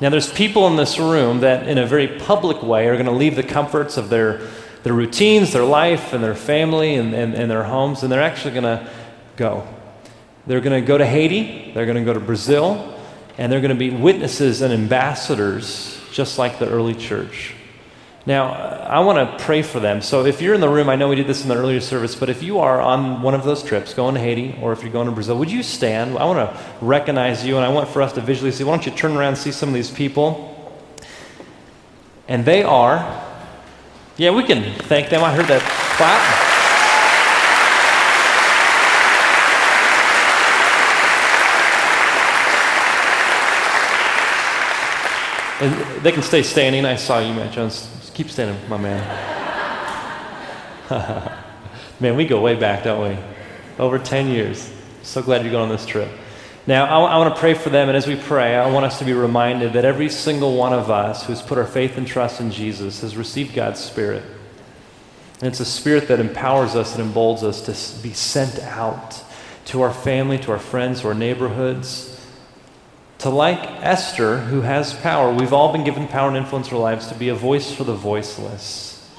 Now, 0.00 0.10
there's 0.10 0.32
people 0.32 0.66
in 0.66 0.76
this 0.76 0.98
room 0.98 1.40
that, 1.40 1.66
in 1.66 1.78
a 1.78 1.86
very 1.86 2.06
public 2.06 2.62
way, 2.62 2.86
are 2.88 2.94
going 2.94 3.06
to 3.06 3.12
leave 3.12 3.36
the 3.36 3.42
comforts 3.42 3.96
of 3.96 4.10
their 4.10 4.46
their 4.86 4.94
routines, 4.94 5.52
their 5.52 5.64
life, 5.64 6.12
and 6.12 6.22
their 6.22 6.36
family, 6.36 6.94
and, 6.94 7.12
and, 7.12 7.34
and 7.34 7.50
their 7.50 7.64
homes, 7.64 8.04
and 8.04 8.12
they're 8.12 8.22
actually 8.22 8.52
going 8.52 8.62
to 8.62 8.88
go. 9.34 9.66
They're 10.46 10.60
going 10.60 10.80
to 10.80 10.86
go 10.86 10.96
to 10.96 11.04
Haiti, 11.04 11.72
they're 11.74 11.86
going 11.86 11.98
to 11.98 12.04
go 12.04 12.12
to 12.12 12.20
Brazil, 12.20 12.96
and 13.36 13.50
they're 13.50 13.60
going 13.60 13.70
to 13.70 13.74
be 13.74 13.90
witnesses 13.90 14.62
and 14.62 14.72
ambassadors 14.72 16.00
just 16.12 16.38
like 16.38 16.60
the 16.60 16.68
early 16.68 16.94
church. 16.94 17.55
Now, 18.26 18.48
I 18.52 18.98
want 19.00 19.18
to 19.18 19.44
pray 19.44 19.62
for 19.62 19.78
them. 19.78 20.02
So, 20.02 20.26
if 20.26 20.42
you're 20.42 20.54
in 20.54 20.60
the 20.60 20.68
room, 20.68 20.88
I 20.88 20.96
know 20.96 21.08
we 21.08 21.14
did 21.14 21.28
this 21.28 21.42
in 21.42 21.48
the 21.48 21.54
earlier 21.54 21.80
service, 21.80 22.16
but 22.16 22.28
if 22.28 22.42
you 22.42 22.58
are 22.58 22.80
on 22.80 23.22
one 23.22 23.34
of 23.34 23.44
those 23.44 23.62
trips, 23.62 23.94
going 23.94 24.16
to 24.16 24.20
Haiti, 24.20 24.58
or 24.60 24.72
if 24.72 24.82
you're 24.82 24.92
going 24.92 25.06
to 25.06 25.12
Brazil, 25.12 25.38
would 25.38 25.50
you 25.50 25.62
stand? 25.62 26.18
I 26.18 26.24
want 26.24 26.38
to 26.38 26.60
recognize 26.84 27.46
you, 27.46 27.56
and 27.56 27.64
I 27.64 27.68
want 27.68 27.88
for 27.88 28.02
us 28.02 28.12
to 28.14 28.20
visually 28.20 28.50
see. 28.50 28.64
Why 28.64 28.74
don't 28.74 28.84
you 28.84 28.90
turn 28.90 29.16
around 29.16 29.28
and 29.28 29.38
see 29.38 29.52
some 29.52 29.68
of 29.68 29.76
these 29.76 29.92
people? 29.92 30.52
And 32.26 32.44
they 32.44 32.64
are, 32.64 33.24
yeah, 34.16 34.32
we 34.32 34.42
can 34.42 34.74
thank 34.80 35.08
them. 35.08 35.22
I 35.22 35.32
heard 35.32 35.46
that 35.46 35.62
clap. 35.96 36.46
And 45.58 46.02
they 46.02 46.10
can 46.10 46.22
stay 46.22 46.42
standing. 46.42 46.84
I 46.84 46.96
saw 46.96 47.20
you, 47.20 47.32
Matt 47.32 47.52
Jones. 47.52 47.95
Keep 48.16 48.30
standing, 48.30 48.56
my 48.70 48.78
man. 48.78 49.02
man, 52.00 52.16
we 52.16 52.24
go 52.24 52.40
way 52.40 52.54
back, 52.54 52.82
don't 52.82 53.10
we? 53.10 53.18
Over 53.78 53.98
10 53.98 54.28
years. 54.28 54.72
So 55.02 55.20
glad 55.20 55.42
you're 55.42 55.50
going 55.50 55.64
on 55.64 55.68
this 55.68 55.84
trip. 55.84 56.08
Now, 56.66 56.86
I, 56.86 57.12
I 57.12 57.18
want 57.18 57.34
to 57.34 57.38
pray 57.38 57.52
for 57.52 57.68
them, 57.68 57.88
and 57.88 57.96
as 57.96 58.06
we 58.06 58.16
pray, 58.16 58.56
I 58.56 58.72
want 58.72 58.86
us 58.86 59.00
to 59.00 59.04
be 59.04 59.12
reminded 59.12 59.74
that 59.74 59.84
every 59.84 60.08
single 60.08 60.56
one 60.56 60.72
of 60.72 60.90
us 60.90 61.26
who's 61.26 61.42
put 61.42 61.58
our 61.58 61.66
faith 61.66 61.98
and 61.98 62.06
trust 62.06 62.40
in 62.40 62.50
Jesus 62.50 63.02
has 63.02 63.18
received 63.18 63.54
God's 63.54 63.80
Spirit. 63.80 64.22
And 65.42 65.48
it's 65.48 65.60
a 65.60 65.66
spirit 65.66 66.08
that 66.08 66.18
empowers 66.18 66.74
us 66.74 66.94
and 66.96 67.02
emboldens 67.04 67.44
us 67.44 67.60
to 67.66 68.02
be 68.02 68.14
sent 68.14 68.58
out 68.60 69.22
to 69.66 69.82
our 69.82 69.92
family, 69.92 70.38
to 70.38 70.52
our 70.52 70.58
friends, 70.58 71.02
to 71.02 71.08
our 71.08 71.14
neighborhoods 71.14 72.15
to 73.18 73.30
like 73.30 73.60
Esther, 73.82 74.38
who 74.38 74.60
has 74.60 74.94
power, 74.94 75.32
we've 75.32 75.52
all 75.52 75.72
been 75.72 75.84
given 75.84 76.06
power 76.06 76.28
and 76.28 76.36
influence 76.36 76.68
in 76.68 76.74
our 76.74 76.80
lives 76.80 77.08
to 77.08 77.14
be 77.14 77.28
a 77.28 77.34
voice 77.34 77.72
for 77.72 77.84
the 77.84 77.94
voiceless, 77.94 79.10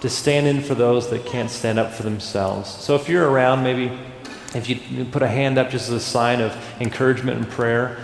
to 0.00 0.08
stand 0.08 0.46
in 0.46 0.62
for 0.62 0.74
those 0.74 1.10
that 1.10 1.26
can't 1.26 1.50
stand 1.50 1.78
up 1.78 1.92
for 1.92 2.02
themselves. 2.02 2.70
So 2.70 2.94
if 2.94 3.08
you're 3.08 3.28
around, 3.28 3.62
maybe 3.62 3.92
if 4.54 4.68
you 4.68 5.04
put 5.04 5.22
a 5.22 5.28
hand 5.28 5.58
up 5.58 5.70
just 5.70 5.88
as 5.88 5.94
a 5.94 6.00
sign 6.00 6.40
of 6.40 6.56
encouragement 6.80 7.38
and 7.38 7.48
prayer, 7.48 7.98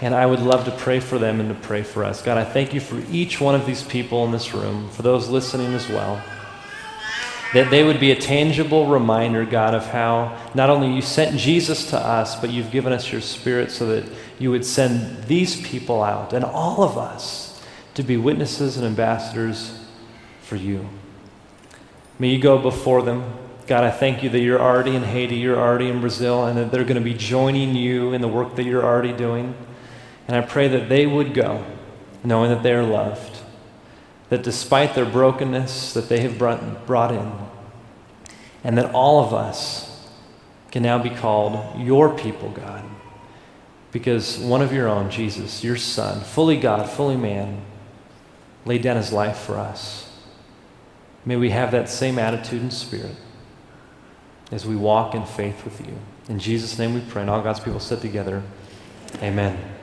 and 0.00 0.14
I 0.14 0.26
would 0.26 0.40
love 0.40 0.64
to 0.66 0.70
pray 0.70 1.00
for 1.00 1.18
them 1.18 1.40
and 1.40 1.48
to 1.48 1.54
pray 1.54 1.82
for 1.82 2.04
us. 2.04 2.22
God, 2.22 2.36
I 2.36 2.44
thank 2.44 2.74
you 2.74 2.80
for 2.80 3.00
each 3.10 3.40
one 3.40 3.54
of 3.54 3.66
these 3.66 3.82
people 3.82 4.24
in 4.24 4.32
this 4.32 4.54
room, 4.54 4.90
for 4.90 5.02
those 5.02 5.28
listening 5.28 5.72
as 5.74 5.88
well 5.88 6.22
that 7.54 7.70
they 7.70 7.84
would 7.84 8.00
be 8.00 8.10
a 8.10 8.16
tangible 8.16 8.86
reminder, 8.86 9.44
God, 9.44 9.74
of 9.74 9.86
how 9.86 10.36
not 10.54 10.70
only 10.70 10.92
you 10.92 11.00
sent 11.00 11.38
Jesus 11.38 11.88
to 11.90 11.98
us, 11.98 12.38
but 12.40 12.50
you've 12.50 12.72
given 12.72 12.92
us 12.92 13.10
your 13.12 13.20
Spirit 13.20 13.70
so 13.70 13.86
that 13.86 14.12
you 14.40 14.50
would 14.50 14.64
send 14.64 15.24
these 15.24 15.60
people 15.60 16.02
out 16.02 16.32
and 16.32 16.44
all 16.44 16.82
of 16.82 16.98
us 16.98 17.62
to 17.94 18.02
be 18.02 18.16
witnesses 18.16 18.76
and 18.76 18.84
ambassadors 18.84 19.78
for 20.42 20.56
you. 20.56 20.88
May 22.18 22.30
you 22.30 22.40
go 22.40 22.58
before 22.58 23.02
them. 23.02 23.24
God, 23.68 23.84
I 23.84 23.90
thank 23.90 24.24
you 24.24 24.28
that 24.30 24.40
you're 24.40 24.60
already 24.60 24.96
in 24.96 25.04
Haiti, 25.04 25.36
you're 25.36 25.58
already 25.58 25.88
in 25.88 26.00
Brazil, 26.00 26.44
and 26.44 26.58
that 26.58 26.72
they're 26.72 26.84
going 26.84 26.96
to 26.96 27.00
be 27.00 27.14
joining 27.14 27.76
you 27.76 28.12
in 28.12 28.20
the 28.20 28.28
work 28.28 28.56
that 28.56 28.64
you're 28.64 28.84
already 28.84 29.12
doing. 29.12 29.54
And 30.26 30.36
I 30.36 30.40
pray 30.40 30.66
that 30.68 30.88
they 30.88 31.06
would 31.06 31.32
go 31.32 31.64
knowing 32.24 32.50
that 32.50 32.62
they 32.64 32.72
are 32.72 32.82
loved 32.82 33.34
that 34.34 34.42
despite 34.42 34.94
their 34.94 35.04
brokenness 35.04 35.92
that 35.94 36.08
they 36.08 36.20
have 36.20 36.38
brought, 36.38 36.86
brought 36.86 37.12
in, 37.12 37.32
and 38.64 38.76
that 38.78 38.92
all 38.94 39.22
of 39.22 39.32
us 39.32 40.08
can 40.72 40.82
now 40.82 41.00
be 41.00 41.10
called 41.10 41.78
your 41.78 42.16
people, 42.16 42.50
God. 42.50 42.82
Because 43.92 44.38
one 44.38 44.60
of 44.60 44.72
your 44.72 44.88
own, 44.88 45.10
Jesus, 45.10 45.62
your 45.62 45.76
Son, 45.76 46.22
fully 46.22 46.56
God, 46.56 46.90
fully 46.90 47.16
man, 47.16 47.62
laid 48.64 48.82
down 48.82 48.96
his 48.96 49.12
life 49.12 49.36
for 49.36 49.56
us. 49.56 50.10
May 51.24 51.36
we 51.36 51.50
have 51.50 51.70
that 51.70 51.88
same 51.88 52.18
attitude 52.18 52.62
and 52.62 52.72
spirit 52.72 53.14
as 54.50 54.66
we 54.66 54.74
walk 54.74 55.14
in 55.14 55.24
faith 55.24 55.64
with 55.64 55.80
you. 55.86 55.96
In 56.28 56.38
Jesus' 56.38 56.78
name 56.78 56.94
we 56.94 57.00
pray, 57.00 57.22
and 57.22 57.30
all 57.30 57.42
God's 57.42 57.60
people 57.60 57.80
sit 57.80 58.00
together. 58.00 58.42
Amen. 59.22 59.73